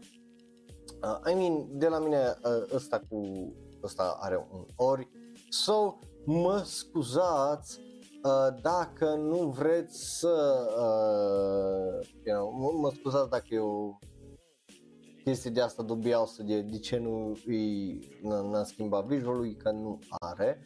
[1.01, 5.07] Uh, I mean, de la mine uh, ăsta cu ăsta are un ori.
[5.49, 7.86] So, mă scuzați uh,
[8.61, 13.99] dacă nu vreți să uh, you know, mă, mă scuzați dacă eu
[15.23, 19.99] chestii de asta dubioasă de, de ce nu îi, n- n-a schimbat visualul, că nu
[20.19, 20.65] are.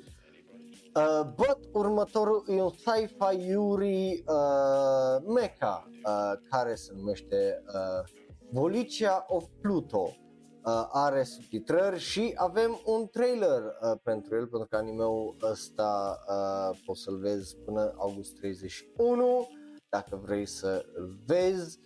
[0.95, 8.09] Uh, but următorul e un sci-fi Yuri uh, mecha uh, care se numește uh,
[8.51, 10.15] Volicia of Pluto.
[10.65, 16.79] Uh, are subtitrări și avem un trailer uh, pentru el, pentru că animeul ăsta uh,
[16.85, 19.47] poți să-l vezi până august 31,
[19.89, 21.79] dacă vrei să îl vezi,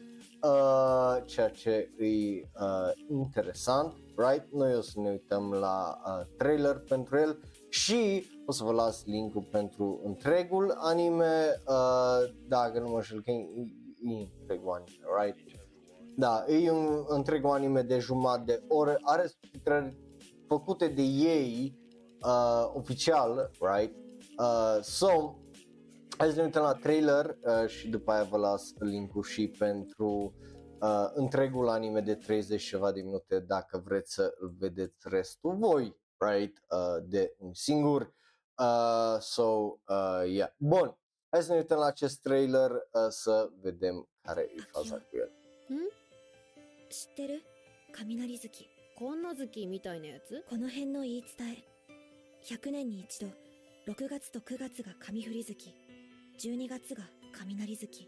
[0.43, 4.51] uh, ceea ce e uh, interesant, right?
[4.51, 9.05] Noi o să ne uităm la uh, trailer pentru el și o să vă las
[9.05, 13.47] linkul pentru întregul anime, uh, dacă nu mă știu, că e,
[14.01, 15.54] e întregul anime, right?
[16.17, 19.97] Da, e un întreg anime de jumătate de oră, are subtitrări
[20.47, 21.79] făcute de ei
[22.21, 23.95] uh, oficial, right?
[24.37, 25.35] Uh, so,
[26.17, 30.33] hai să ne uităm la trailer uh, și după aia vă las linkul și pentru
[30.81, 35.97] uh, întregul anime de 30 ceva de minute dacă vreți să îl vedeți restul voi,
[36.17, 36.57] right?
[36.69, 38.13] Uh, de un singur.
[38.57, 39.43] Uh, so,
[39.87, 40.49] uh, yeah.
[40.57, 40.97] Bun,
[41.29, 45.31] hai să ne uităm la acest trailer uh, să vedem care e faza cu el.
[46.95, 47.43] 知ってる
[47.91, 51.63] 雷月こんな月みたいなやつこの辺の言い伝え
[52.45, 53.27] 100年に一度
[53.85, 55.73] 6月と9月が神降り月
[56.39, 58.07] 12月が雷月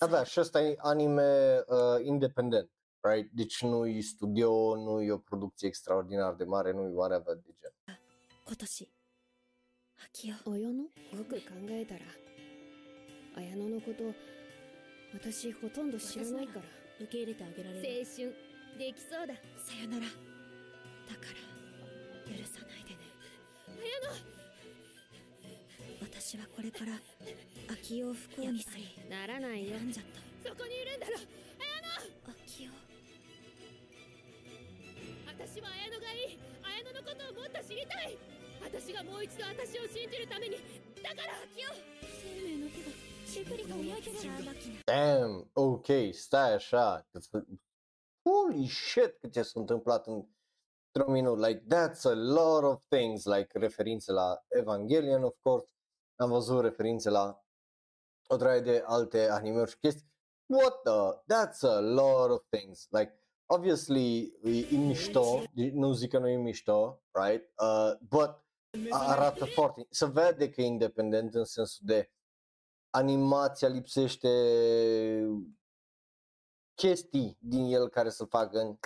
[0.00, 2.70] Avea, și ăsta e anime uh, independent,
[3.02, 3.30] right?
[3.32, 7.54] Deci nu e studio, nu e o producție extraordinar de mare, nu e whatever de
[7.60, 7.72] gen.
[8.44, 8.88] 今年
[10.14, 12.00] 秋代綾乃よく考えたら
[13.36, 14.04] 綾乃のこと
[15.12, 18.34] 私ほとんど知らないから受け入れてあげられ青る春
[18.78, 19.34] できそうだ。
[19.60, 20.06] さよなら。
[20.06, 21.38] だから
[22.32, 23.04] 許さないでね。
[26.00, 26.98] 私はこれから
[27.72, 29.78] 秋代を不幸にすりならないよ。
[29.78, 30.50] 選んじゃった。
[30.50, 31.20] そこにいるんだろ！
[32.46, 32.72] 秋代
[35.26, 36.38] 私は綾乃がいい。
[36.64, 38.16] 綾乃のことをもっと知りたい。
[38.64, 40.56] 私がもう一度私を信じるために。
[41.02, 41.38] だから！
[41.44, 41.76] 秋代
[42.24, 43.05] 生命の手が
[44.84, 47.08] Damn, ok, stai așa.
[48.22, 50.26] Holy shit, cât ce s-a întâmplat în
[50.96, 51.38] într-un minut.
[51.38, 55.66] Like, that's a lot of things, like referințe la Evangelion, of course.
[56.16, 57.44] Am văzut referințe la
[58.28, 60.10] o draie de alte animeuri și chestii.
[60.46, 61.34] What the?
[61.34, 62.86] That's a lot of things.
[62.90, 67.52] Like, obviously, e, e mișto, nu zic că nu e mișto, right?
[67.62, 68.44] Uh, but
[68.90, 72.10] arată foarte, se vede că e independent în sensul de
[72.96, 74.28] animația lipsește
[76.74, 78.76] chestii din el care să facă în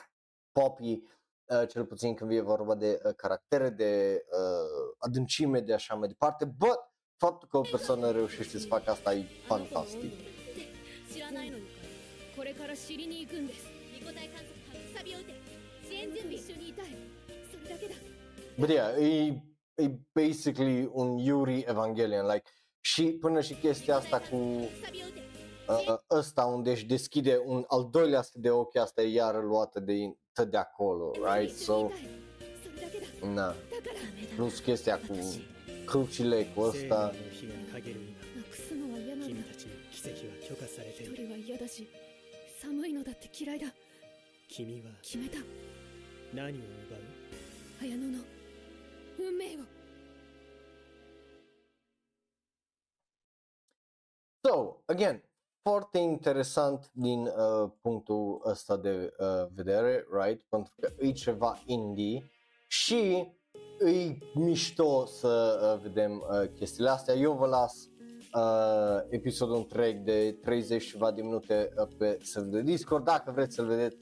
[0.53, 1.03] popi,
[1.45, 6.09] uh, cel puțin când vine vorba de uh, caractere, de uh, adâncime, de așa mai
[6.09, 6.81] departe, but
[7.17, 10.13] faptul că o persoană reușește să facă asta e fantastic.
[18.59, 19.43] But yeah, e,
[19.75, 22.51] e basically un Yuri Evangelion, like
[22.81, 24.69] și până și chestia asta cu uh,
[25.89, 29.95] uh, ăsta unde își deschide un al doilea de ochi, asta e iară luată de,
[30.49, 31.57] de acolo, right?
[31.57, 31.91] So,
[33.35, 33.55] na.
[34.37, 35.17] Plus chestia cu
[35.85, 37.13] crucile, cu ăsta.
[44.47, 44.91] Kimi wa...
[45.01, 45.45] Kimeta.
[46.31, 47.05] Nani o ubau?
[47.81, 48.23] Ayano no...
[49.19, 49.80] Unmei o...
[54.43, 55.23] So, again,
[55.63, 60.43] foarte interesant din uh, punctul ăsta de uh, vedere, right?
[60.49, 62.31] Pentru că e ceva indie
[62.69, 63.29] și
[63.79, 67.15] e mișto să uh, vedem uh, chestiile astea.
[67.15, 67.89] Eu vă las
[68.35, 73.05] uh, episodul întreg de 30 ceva de minute uh, pe server de Discord.
[73.05, 73.97] Dacă vreți să-l vedeți,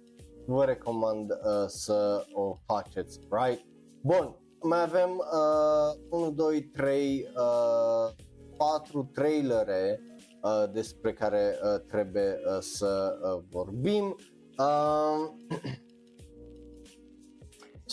[0.47, 3.65] vă recomand uh, să o faceți, right?
[4.03, 8.15] Bun, mai avem uh, 1, 2, 3, uh,
[8.57, 10.17] 4 trailere uh,
[10.73, 14.17] despre care uh, trebuie uh, să uh, vorbim.
[14.59, 15.29] Uh,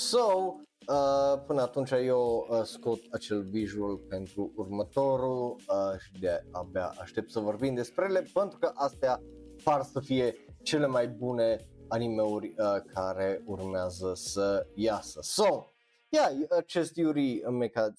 [0.09, 0.55] so,
[0.87, 7.31] uh, până atunci eu uh, scot acel visual pentru următorul uh, și de abia aștept
[7.31, 9.21] să vorbim despre ele pentru că astea
[9.63, 15.19] par să fie cele mai bune animeuri uh, care urmează să iasă.
[15.21, 15.74] So,
[16.15, 17.93] yeah, acest Yuri Mecha 100%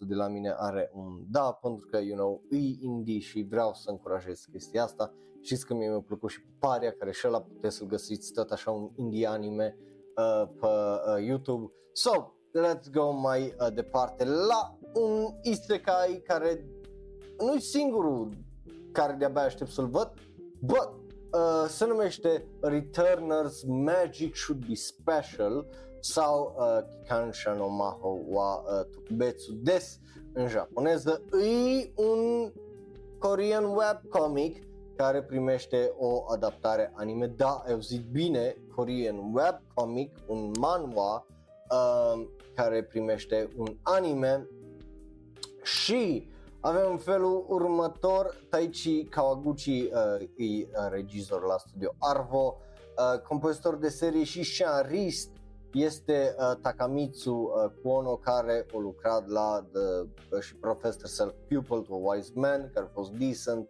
[0.00, 3.90] de la mine are un da, pentru că, you know, e indie și vreau să
[3.90, 5.14] încurajez chestia asta.
[5.40, 8.70] Știți că mie mi-a plăcut și Paria, care și ăla puteți să-l găsiți tot așa
[8.70, 9.76] un indie anime
[10.16, 11.72] uh, pe uh, YouTube.
[11.92, 16.66] So, let's go mai uh, departe la un isekai care
[17.38, 18.28] nu-i singurul
[18.92, 20.12] care de-abia aștept să-l văd,
[20.60, 20.90] but
[21.32, 25.66] uh, se numește Returners Magic Should Be Special
[26.02, 29.98] sau uh, Kikansha no Maho wa uh, Tokubetsu Des
[30.32, 31.22] în japoneză.
[31.42, 32.52] E un
[33.18, 34.66] Korean webcomic
[34.96, 37.26] care primește o adaptare anime.
[37.26, 41.26] Da, eu zic bine, Korean webcomic, un manhwa
[41.70, 44.48] uh, care primește un anime
[45.62, 46.30] și
[46.60, 53.76] avem în felul următor Taichi Kawaguchi uh, e uh, regizor la studio Arvo, uh, compozitor
[53.76, 55.30] de serie și scenarist
[55.72, 61.82] este uh, Takamitsu uh, Kuono care a lucrat la The, uh, și Professor Self Pupil
[61.82, 63.68] to a Wise Man care a fost decent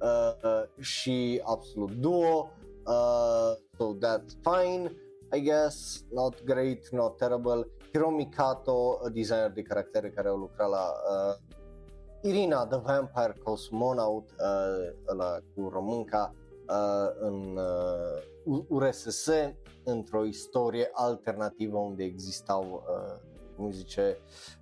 [0.00, 2.50] uh, uh, și absolut duo
[2.86, 4.92] uh, so that's fine
[5.32, 7.64] I guess not great, not terrible.
[7.92, 11.36] Hiromi Kato, designer de caractere care au lucrat la uh,
[12.22, 16.34] Irina The Vampire Cosmonaut, uh, ăla cu românca,
[16.68, 17.58] uh, în
[18.44, 19.28] uh, URSS,
[19.90, 24.18] într-o istorie alternativă unde existau, uh, cum zice,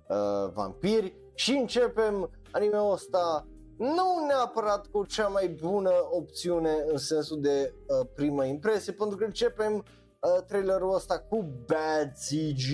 [0.09, 1.15] uh, vampiri.
[1.33, 3.47] Și începem anime-ul ăsta
[3.77, 9.23] nu neapărat cu cea mai bună opțiune în sensul de uh, primă impresie, pentru că
[9.23, 12.73] începem uh, trailerul ăsta cu bad CG,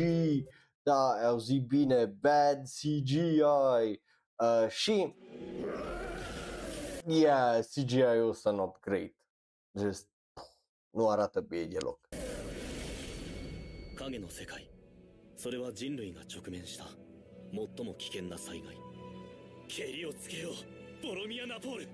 [0.83, 5.15] da, au zis bine, bad CGI, uh, și
[7.05, 9.15] yeah, CGI-ul ăsta not great,
[9.73, 10.07] just
[10.89, 11.99] nu arată bine deloc.
[13.95, 14.69] 影の世界
[15.35, 16.85] それは人類が直面した
[17.51, 18.75] 最も危険な災害
[19.67, 21.87] けりをつけようボロミア・ナポール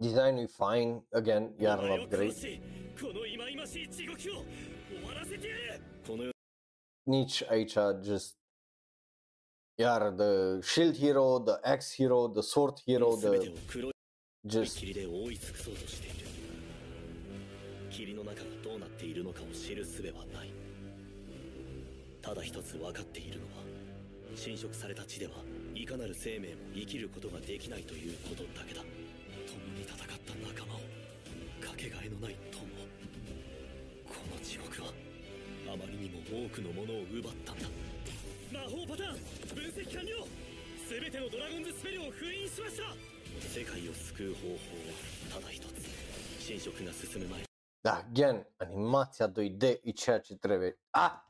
[0.00, 2.32] Design is fine, again, お iar 前を not 殺 great.
[2.32, 2.60] し
[2.98, 6.32] この忌々しい地獄を終わらせてやるこの世
[7.06, 8.36] Nici aici just
[9.78, 13.52] iar the shield hero, the axe hero, the sword hero, the
[14.46, 14.80] just
[17.90, 20.52] 霧の中がどうなっているのかを知る術はない。
[22.22, 23.64] ただ一つ分かっているのは
[24.36, 25.32] 侵食された地では
[25.74, 28.80] いかなる生命も生きることができないということだけだ。
[28.80, 30.78] 共に戦った仲間を
[31.60, 32.60] かけがえのない友。
[34.06, 34.92] この地獄は
[35.72, 37.66] あまりにも多くのものを奪ったんだ。
[38.52, 39.18] 魔法パターン
[39.54, 40.26] 分析完了。
[40.88, 42.94] 全てのドラゴンズスペルを封印しました。
[43.48, 44.54] 世界を救う方法
[45.34, 45.88] はただ一つ。
[46.38, 47.49] 侵食が進む前
[47.80, 50.80] Da, gen animația 2D e ceea ce trebuie.
[50.90, 51.28] Ah!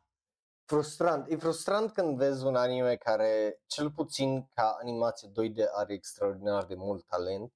[0.64, 1.30] Frustrant.
[1.30, 6.74] E frustrant când vezi un anime care, cel puțin ca animație 2D, are extraordinar de
[6.74, 7.52] mult talent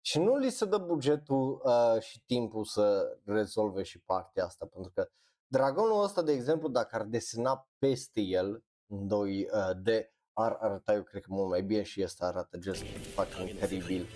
[0.00, 4.90] și nu li se dă bugetul uh, și timpul să rezolve și partea asta, pentru
[4.94, 5.08] că
[5.46, 11.02] dragonul ăsta, de exemplu, dacă ar desena peste el în 2D, uh, ar arăta, eu
[11.02, 12.82] cred că mult mai bine și ăsta arată just
[13.14, 14.06] fucking teribil.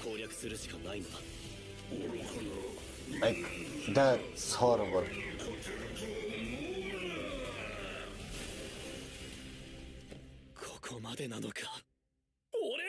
[3.21, 3.47] Like,
[3.94, 5.04] that's horrible.
[10.56, 11.54] ここまでなのか
[12.54, 12.84] 俺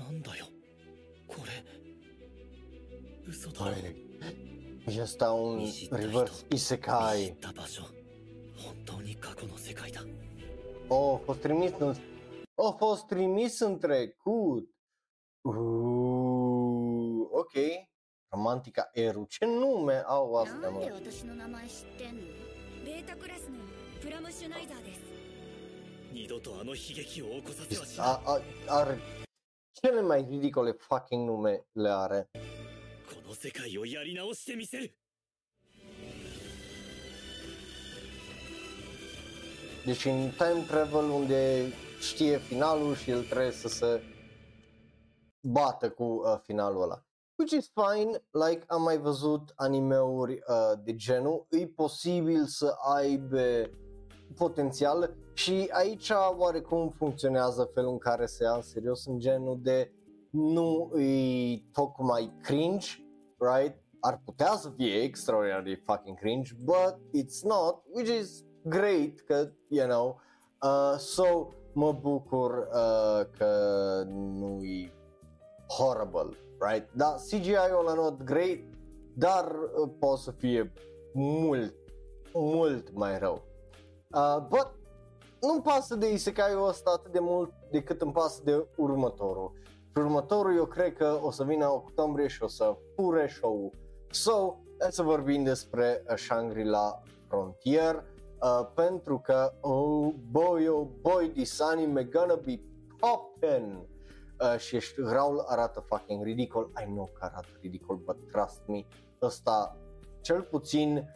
[0.00, 0.46] はなんだよ
[1.26, 1.64] これ
[3.28, 3.72] 嘘だろ
[4.88, 7.32] E ăsta un 見知った人 reverse 見知 isekai.
[7.32, 7.82] った場所
[8.56, 10.00] 本当に過去の世界だ
[10.88, 11.88] Oh, a fost trimis în...
[11.88, 11.96] Oh,
[12.60, 14.70] a fost trimis în trecut.
[15.40, 17.52] Uh, ok.
[18.28, 19.24] Romantica Eru.
[19.28, 20.94] Ce nume au な astea, んで mă?
[20.94, 22.22] 私の名前知ってんの
[22.84, 23.58] ベータクラスの
[24.00, 25.00] プラムシュナイザーです
[26.12, 28.98] 二度とあの悲劇を起こさせはしない A, a, are
[29.74, 32.26] cele mai ridicole fucking nume le are.
[33.08, 34.94] この世界をやり直してみせる
[39.86, 44.01] Deci în time travel unde știe finalul și el trebuie să se
[45.39, 47.05] bată cu uh, finalul ăla.
[47.35, 53.69] Which is fine, like am mai văzut animeuri uh, de genul, e posibil să aibă
[54.35, 59.91] potențial și aici oarecum funcționează felul în care se ia în serios în genul de
[60.29, 62.87] nu e tocmai cringe,
[63.37, 63.75] right?
[63.99, 69.51] Ar putea să fie extraordinar de fucking cringe, but it's not, which is great, că,
[69.67, 70.21] you know,
[70.61, 73.53] uh, so mă bucur uh, că
[74.07, 74.93] nu e
[75.67, 76.89] horrible, right?
[76.93, 78.59] Da, CGI-ul ăla not great,
[79.15, 80.73] dar uh, poate să fie
[81.13, 81.75] mult,
[82.33, 83.43] mult mai rău.
[84.13, 84.71] Uh, but
[85.41, 89.51] nu-mi pasă de isekai-ul ăsta atât de mult decât îmi pasă de următorul.
[89.63, 93.71] Și următorul eu cred că o să vină octombrie și o să fure show
[94.11, 98.03] So, hai să vorbim despre uh, Shangri-La Frontier.
[98.41, 102.61] Uh, pentru că oh boy, oh boy, this anime gonna be
[102.99, 103.87] poppin'
[104.39, 108.85] uh, și ești, Raul arată fucking ridicol, I know că arată ridicol, but trust me,
[109.21, 109.77] ăsta
[110.21, 111.09] cel puțin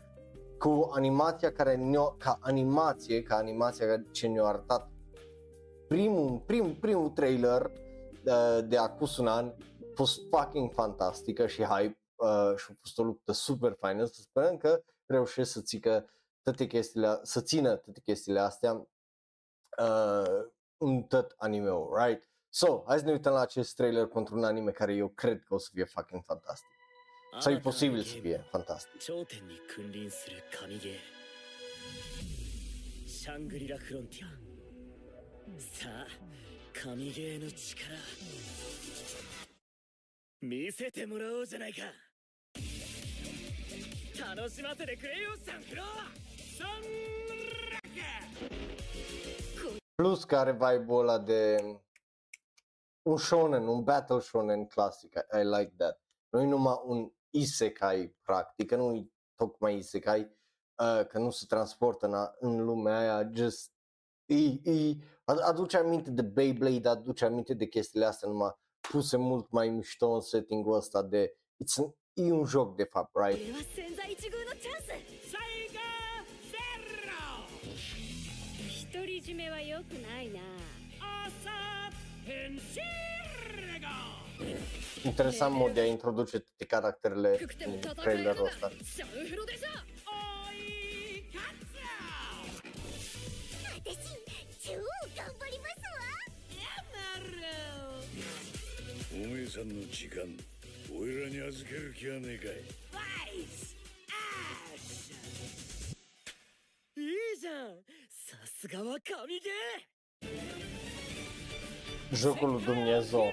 [0.57, 4.89] cu animația care ne ca animație, ca animația ce ne-a arătat
[5.87, 7.71] primul, prim, primul trailer
[8.25, 12.97] uh, de acum un an a fost fucking fantastică și hype uh, și a fost
[12.99, 16.09] o luptă super faină, să sperăm că reușesc să țică
[16.45, 20.45] toate chestiile, să țină toate chestiile astea uh,
[20.77, 22.29] în tot anime-ul, right?
[22.49, 25.53] So, hai să ne uităm la acest trailer pentru un anime care eu cred că
[25.53, 26.67] o să fie fucking fantastic.
[27.39, 29.01] Sau e posibil să fie fantastic.
[33.25, 34.27] シャングリラフロンティア
[35.59, 36.07] さあ
[36.79, 37.89] 神ゲーの力
[40.41, 41.83] 見せてもらおうじゃないか
[44.35, 46.34] 楽しませてくれよサンフロー
[49.95, 51.57] Plus care are vibe-ul ăla de
[53.01, 56.01] un shonen, un battle shonen clasic, I, I like that.
[56.29, 62.05] Nu e numai un isekai practic, nu e tocmai isekai, uh, că nu se transportă
[62.05, 63.71] în, în lumea aia, just
[64.25, 64.95] e, e,
[65.25, 68.55] aduce aminte de Beyblade, aduce aminte de chestiile astea numai
[68.89, 73.11] puse mult mai mișto în setting-ul ăsta de it's an, e un joc de fapt,
[73.15, 73.55] right?
[79.25, 80.39] じめはよくないな
[85.03, 88.71] Interesant mod de a introduce tutte caracterele în trailerul ăsta.
[99.23, 100.31] Ome-san no chikan,
[100.99, 101.37] oira ni
[106.97, 108.04] いいじゃん
[112.11, 113.23] Jocul lui Dumnezeu.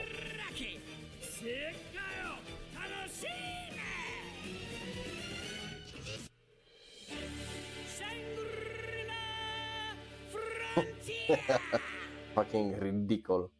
[12.34, 13.52] Fucking ridicol.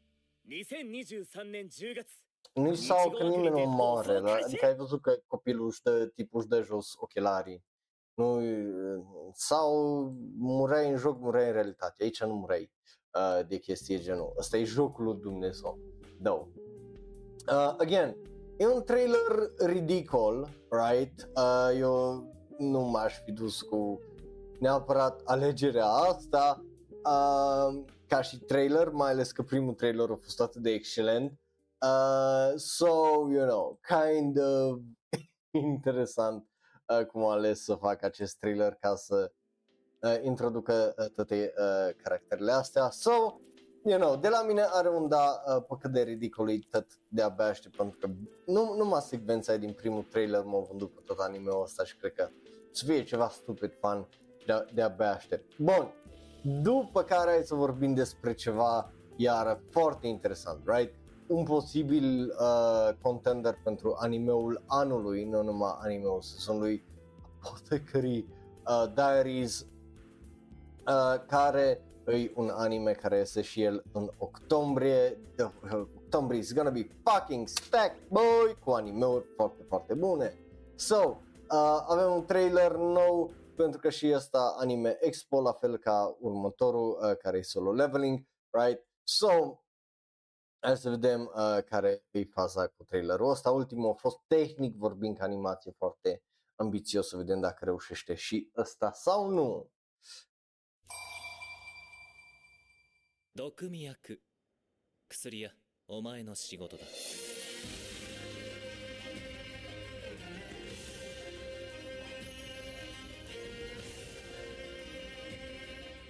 [2.53, 5.81] Nu-i sau că nimeni nu moare, dar adică ai văzut că copilul își
[6.15, 7.65] tipul de jos ochelarii.
[8.14, 8.40] Nu,
[9.32, 9.72] sau
[10.39, 12.02] mureai în joc, mureai în realitate.
[12.02, 12.70] Aici nu mureai
[13.14, 14.32] uh, de chestie genul.
[14.39, 15.78] Ăsta e jocul lui Dumnezeu.
[16.20, 16.32] Da.
[16.32, 18.16] Uh, again,
[18.56, 21.28] e un trailer ridicol, right?
[21.36, 22.24] Uh, eu
[22.59, 24.01] nu m-aș fi dus cu
[24.59, 26.64] neapărat alegerea asta
[27.05, 31.40] uh, ca și trailer, mai ales că primul trailer a fost atât de excelent.
[31.80, 32.86] Uh, so,
[33.30, 34.78] you know, kind of
[35.51, 36.51] interesant uh,
[37.12, 39.32] cum a ales să facă acest trailer ca să
[40.01, 42.90] uh, introducă uh, toate uh, caracterele astea.
[42.90, 43.10] So,
[43.85, 46.86] you know, de la mine are un da uh, pe cât de ridicol e tot
[47.09, 48.09] de abia aștept pentru că
[48.47, 52.28] nu, numai secvența din primul trailer m-a vândut pe tot anime-ul ăsta și cred că
[52.70, 54.09] să fie ceva stupid fan
[54.47, 55.59] de, de abia aștept.
[55.59, 55.94] Bun,
[56.62, 60.94] după care hai să vorbim despre ceva iar foarte interesant, right?
[61.27, 66.85] Un posibil uh, contender pentru animeul anului, nu numai animeul sezonului,
[67.43, 68.27] Apothecary
[68.66, 69.61] uh, Diaries,
[70.86, 75.19] uh, care e un anime care iese și el în octombrie.
[75.39, 80.39] Uh, octombrie is gonna be fucking stacked, boy, cu animeuri foarte, foarte bune.
[80.74, 81.16] So,
[81.51, 86.99] uh, avem un trailer nou pentru că și ăsta anime expo, la fel ca următorul
[87.03, 88.86] uh, care e solo leveling, right?
[89.05, 89.61] So,
[90.61, 93.51] hai să vedem uh, care e faza cu trailerul ăsta.
[93.51, 96.23] Ultimul a fost tehnic vorbind ca animație foarte
[96.55, 99.72] ambițios să vedem dacă reușește și ăsta sau nu.
[103.38, 104.19] 毒味薬
[105.09, 105.51] 薬屋
[105.85, 106.84] お前の仕事だ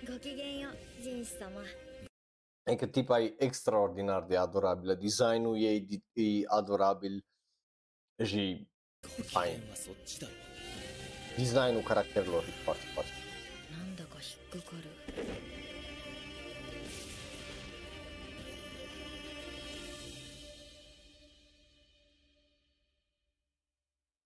[0.08, 1.62] ごきげんよう人士様
[2.64, 7.26] Adică tipa e extraordinar de adorabilă, designul ei e adorabil
[8.24, 8.68] și
[9.16, 9.60] 機 fain.
[9.60, 10.34] 嫌はそっちだろ
[11.38, 13.12] Designul caracterelor e foarte, foarte
[13.72, 14.90] なんだか引っかかる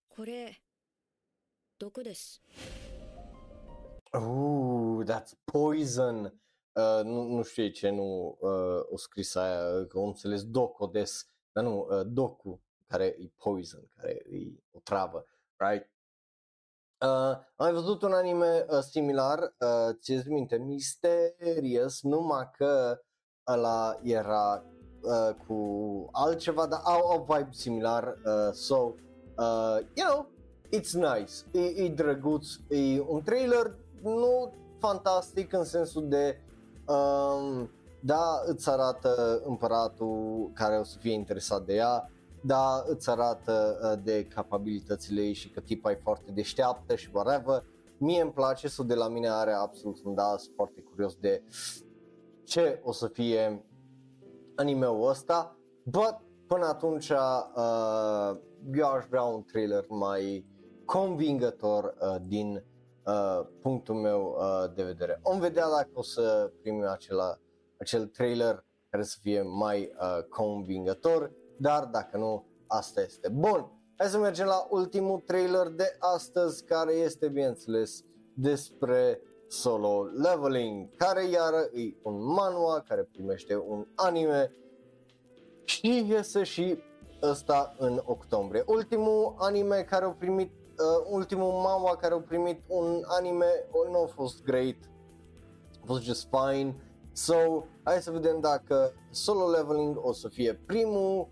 [0.09, 0.61] これ
[1.79, 2.41] 毒です
[4.13, 6.31] Ooh, that's poison.
[6.76, 11.64] Uh, nu, nu știu ce nu uh, o scris aia, că o înțeles Docodes, dar
[11.64, 15.26] nu, uh, Doku, care e poison, care e o travă,
[15.56, 15.90] right?
[17.00, 23.00] Uh, am mai văzut un anime uh, similar, uh, ți minte, Mysterious, numai că
[23.48, 24.64] ăla era
[25.00, 28.76] uh, cu altceva, dar au, au vibe similar, uh, so,
[29.36, 30.28] uh, you know,
[30.72, 36.40] it's nice, e, e drăguț, e un trailer nu fantastic în sensul de,
[36.86, 42.10] um, da, îți arată împăratul care o să fie interesat de ea,
[42.42, 47.64] da, îți arată uh, de capabilitățile ei și că tipa e foarte deșteaptă și whatever.
[47.98, 51.42] Mie îmi place, sau de la mine are absolut un da, sunt foarte curios de
[52.44, 53.64] ce o să fie
[54.54, 58.38] anime-ul ăsta, but până atunci uh,
[58.74, 60.46] eu aș vrea un trailer mai
[60.84, 62.64] convingător uh, din
[63.06, 65.20] uh, punctul meu uh, de vedere.
[65.22, 67.38] Om vedea dacă o să primim acela,
[67.78, 73.28] acel trailer care să fie mai uh, convingător, dar dacă nu, asta este.
[73.28, 78.04] Bun, hai să mergem la ultimul trailer de astăzi, care este, bineînțeles,
[78.34, 84.52] despre solo leveling, care iară e un manhwa care primește un anime
[85.64, 86.78] și iese și
[87.22, 88.62] ăsta în octombrie.
[88.66, 94.02] Ultimul anime care au primit, uh, ultimul manhwa care au primit un anime oh, nu
[94.02, 94.76] a fost great,
[95.82, 96.76] a fost just fine.
[97.12, 97.34] So,
[97.84, 101.28] hai să vedem dacă solo leveling o să fie primul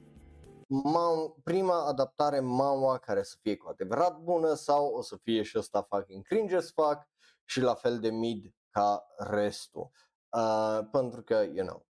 [0.68, 5.58] man- prima adaptare manhwa care să fie cu adevărat bună sau o să fie și
[5.58, 7.08] ăsta fucking cringe as fuck
[7.44, 9.90] și la fel de mid ca restul.
[10.36, 11.86] Uh, pentru că, you know,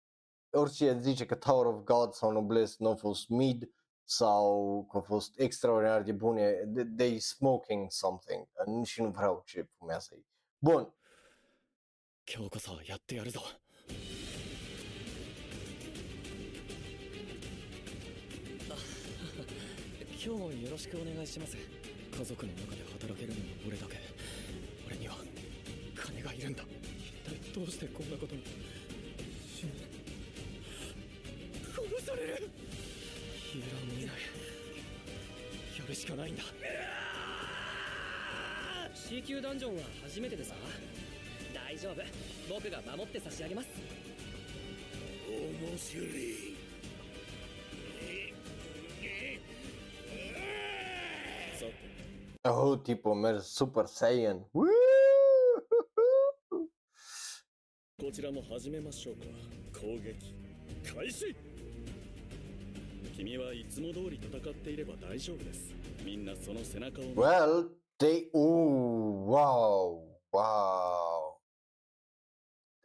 [0.50, 3.70] orice zice că Tower of God sau Noblesse nu a fost mid
[4.09, 9.41] sau că a fost extraordinar de bune, they, they smoking something uh, și nu vreau
[9.45, 10.25] ce fumează ei.
[10.57, 10.93] Bun,
[12.27, 13.53] 今日こそやってやるぞあ
[20.25, 23.99] 今日もよろしくお願いします家族の中で働けるのは俺だけ
[24.87, 25.17] 俺には
[25.93, 28.41] 金がいるんだ一体どうしてこんなことに
[29.55, 29.71] 死ぬ
[31.75, 32.49] 殺される
[33.58, 36.42] やらもいないやるしかないんだ。
[38.94, 40.54] C 級ダンジョンは初めてでさ
[41.52, 42.02] 大丈夫。
[42.48, 43.68] 僕が守って差し上げます。
[45.28, 46.06] 面白い。
[52.42, 54.44] さ oh, tipo merge Super Saiyan.
[58.00, 59.26] こちらも始めましょうか。
[59.80, 60.34] 攻撃
[60.94, 61.36] 開始
[67.14, 68.28] Well, they...
[68.32, 71.42] oh, wow, wow.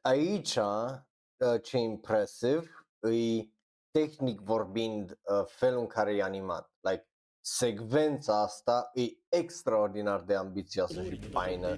[0.02, 3.54] Aici, uh, ce impresiv, îi
[3.92, 6.72] tehnic vorbind uh, felul în care e animat.
[6.80, 7.10] Like,
[7.42, 11.76] secvența asta e extraordinar de ambițioasă și faină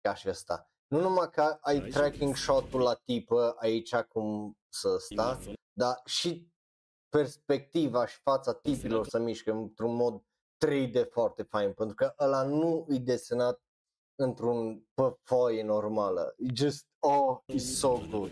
[0.00, 0.70] ca și asta.
[0.88, 5.38] Nu numai că ai tracking shot-ul la tipă aici cum să sta,
[5.72, 6.51] dar și
[7.11, 10.21] perspectiva și fața tipilor să mișcă într-un mod
[10.65, 13.61] 3D foarte fain, pentru că ăla nu e desenat
[14.15, 16.33] într-un pe foaie normală.
[16.37, 18.31] E just, oh, e so good.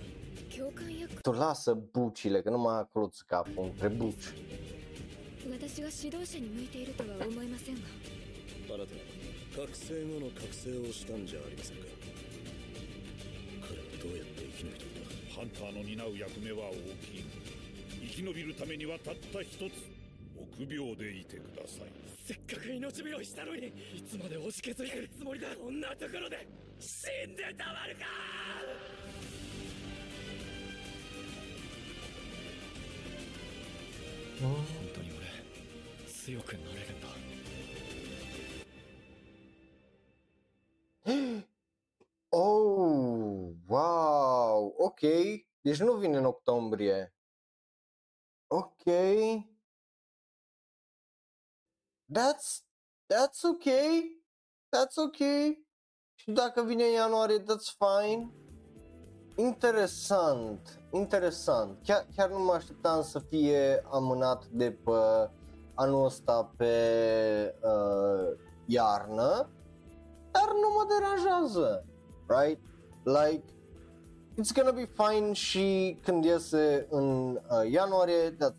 [0.49, 4.33] 教官役 Tu lasă bucile, că nu mai acolo ți capul între buci.
[5.47, 7.81] 私が指導者に向いているとは思いませんが
[8.73, 8.91] あなた
[9.55, 11.85] 覚醒後の覚醒をしたんじゃありませんか
[13.61, 15.05] 彼はどうやって生き延びたんだ
[15.37, 16.73] ハンターの担う役目は大
[17.05, 17.58] きい
[18.10, 19.60] 生き延びるためにはたった一つ
[20.58, 21.92] 臆病でいてください。
[22.26, 25.48] せっかく命拾いしたのにいつまで押し削ってるつもりだ。
[25.56, 26.48] こんなところで
[26.80, 28.06] 死んでたまるか！
[34.40, 34.56] 本
[34.94, 35.26] 当に俺
[36.10, 37.08] 強くなれるんだ。
[42.32, 45.02] Oh, wow, ok.
[45.62, 47.12] Deci nu vine în octombrie.
[48.52, 48.84] Ok.
[52.08, 52.64] That's,
[53.06, 53.66] that's ok.
[54.70, 55.18] That's ok.
[56.14, 58.32] Și dacă vine în ianuarie, that's fine.
[59.36, 61.78] Interesant, interesant.
[61.84, 65.30] Chiar, chiar nu mă așteptam să fie amânat de pe
[65.74, 66.74] anul ăsta pe
[67.62, 69.50] uh, iarnă,
[70.30, 71.86] dar nu mă deranjează,
[72.26, 72.60] right?
[73.04, 73.44] Like,
[74.40, 78.56] it's gonna be fine și când iese în uh, ianuarie, that's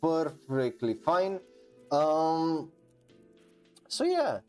[0.00, 1.42] perfectly fine.
[1.90, 2.72] Um,
[3.86, 4.40] so yeah,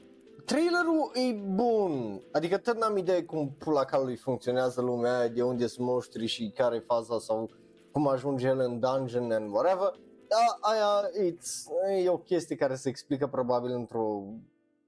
[0.46, 5.68] trailerul e bun, adică tot n-am idee cum pula calului funcționează lumea aia, de unde
[5.68, 7.50] sunt monștri și care e faza sau
[7.92, 10.00] cum ajunge el în dungeon and whatever.
[10.28, 11.68] Da, aia it's,
[12.04, 14.24] e o chestie care se explică probabil într-o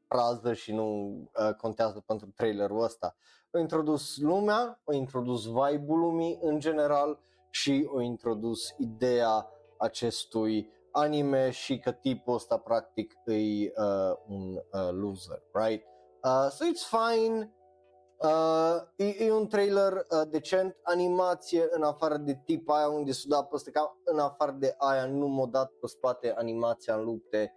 [0.07, 3.15] frază și nu uh, contează pentru trailerul ăsta.
[3.56, 7.19] Au introdus lumea, au introdus vibe-ul lumii în general
[7.49, 14.90] și au introdus ideea acestui anime și că tipul ăsta practic e uh, un uh,
[14.91, 15.86] loser, right?
[16.23, 17.56] Uh, so it's fine,
[18.18, 23.26] Uh, e, e un trailer uh, decent, animație în afară de tip aia unde s-a
[23.27, 27.53] dat peste cap, în afară de aia nu m-a dat pe spate animația în lupte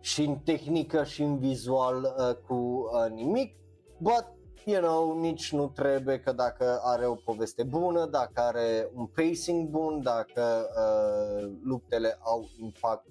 [0.00, 3.56] și în tehnică și în vizual uh, cu uh, nimic,
[3.98, 9.06] but you know, nici nu trebuie că dacă are o poveste bună, dacă are un
[9.06, 13.06] pacing bun, dacă uh, luptele au impact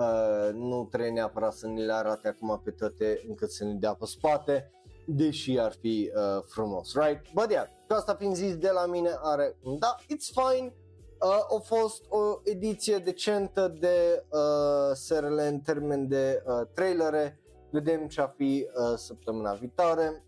[0.00, 3.94] Uh, nu trebuie neapărat să ne le arate acum pe toate încât să ne dea
[3.94, 4.70] pe spate
[5.06, 7.32] deși ar fi uh, frumos, right?
[7.34, 10.74] But yeah, cu asta fiind zis de la mine are un da, it's fine,
[11.20, 17.40] uh, a fost o ediție decentă de uh, SRL în termen de uh, trailere,
[17.70, 20.24] vedem ce a fi uh, săptămâna viitoare.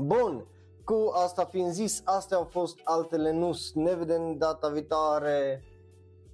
[0.00, 0.46] Bun,
[0.84, 5.64] cu asta fiind zis, astea au fost altele nu ne vedem data viitoare,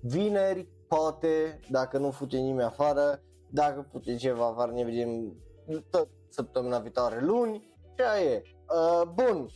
[0.00, 5.36] vineri, poate, dacă nu fute nimeni afară, dacă fute ceva afară, ne vedem
[5.90, 8.42] tot săptămâna viitoare luni și aia e.
[8.68, 9.48] Uh, bun,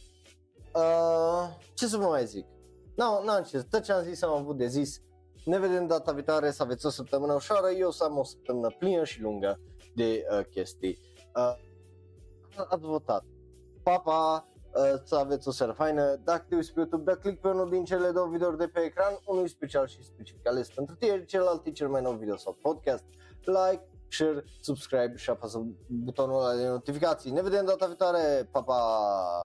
[0.74, 2.46] uh, ce să vă mai zic?
[2.96, 5.00] Nu, n-am ce, tot ce am zis am avut de zis.
[5.44, 9.04] Ne vedem data viitoare, să aveți o săptămână ușoară, eu să am o săptămână plină
[9.04, 9.60] și lungă
[9.94, 10.98] de uh, chestii.
[11.36, 11.54] Uh,
[12.68, 13.24] ați votat.
[13.82, 14.44] Pa, pa!
[14.74, 16.16] Uh, să aveți o seară faină.
[16.24, 18.80] Dacă te uiți pe YouTube, da click pe unul din cele două videouri de pe
[18.80, 22.58] ecran, unul special și specific ales pentru tine, celălalt e cel mai nou video sau
[22.62, 23.04] podcast.
[23.44, 27.30] Like, share, subscribe și apasă butonul ăla de notificații.
[27.30, 29.40] Ne vedem data viitoare, pa, pa!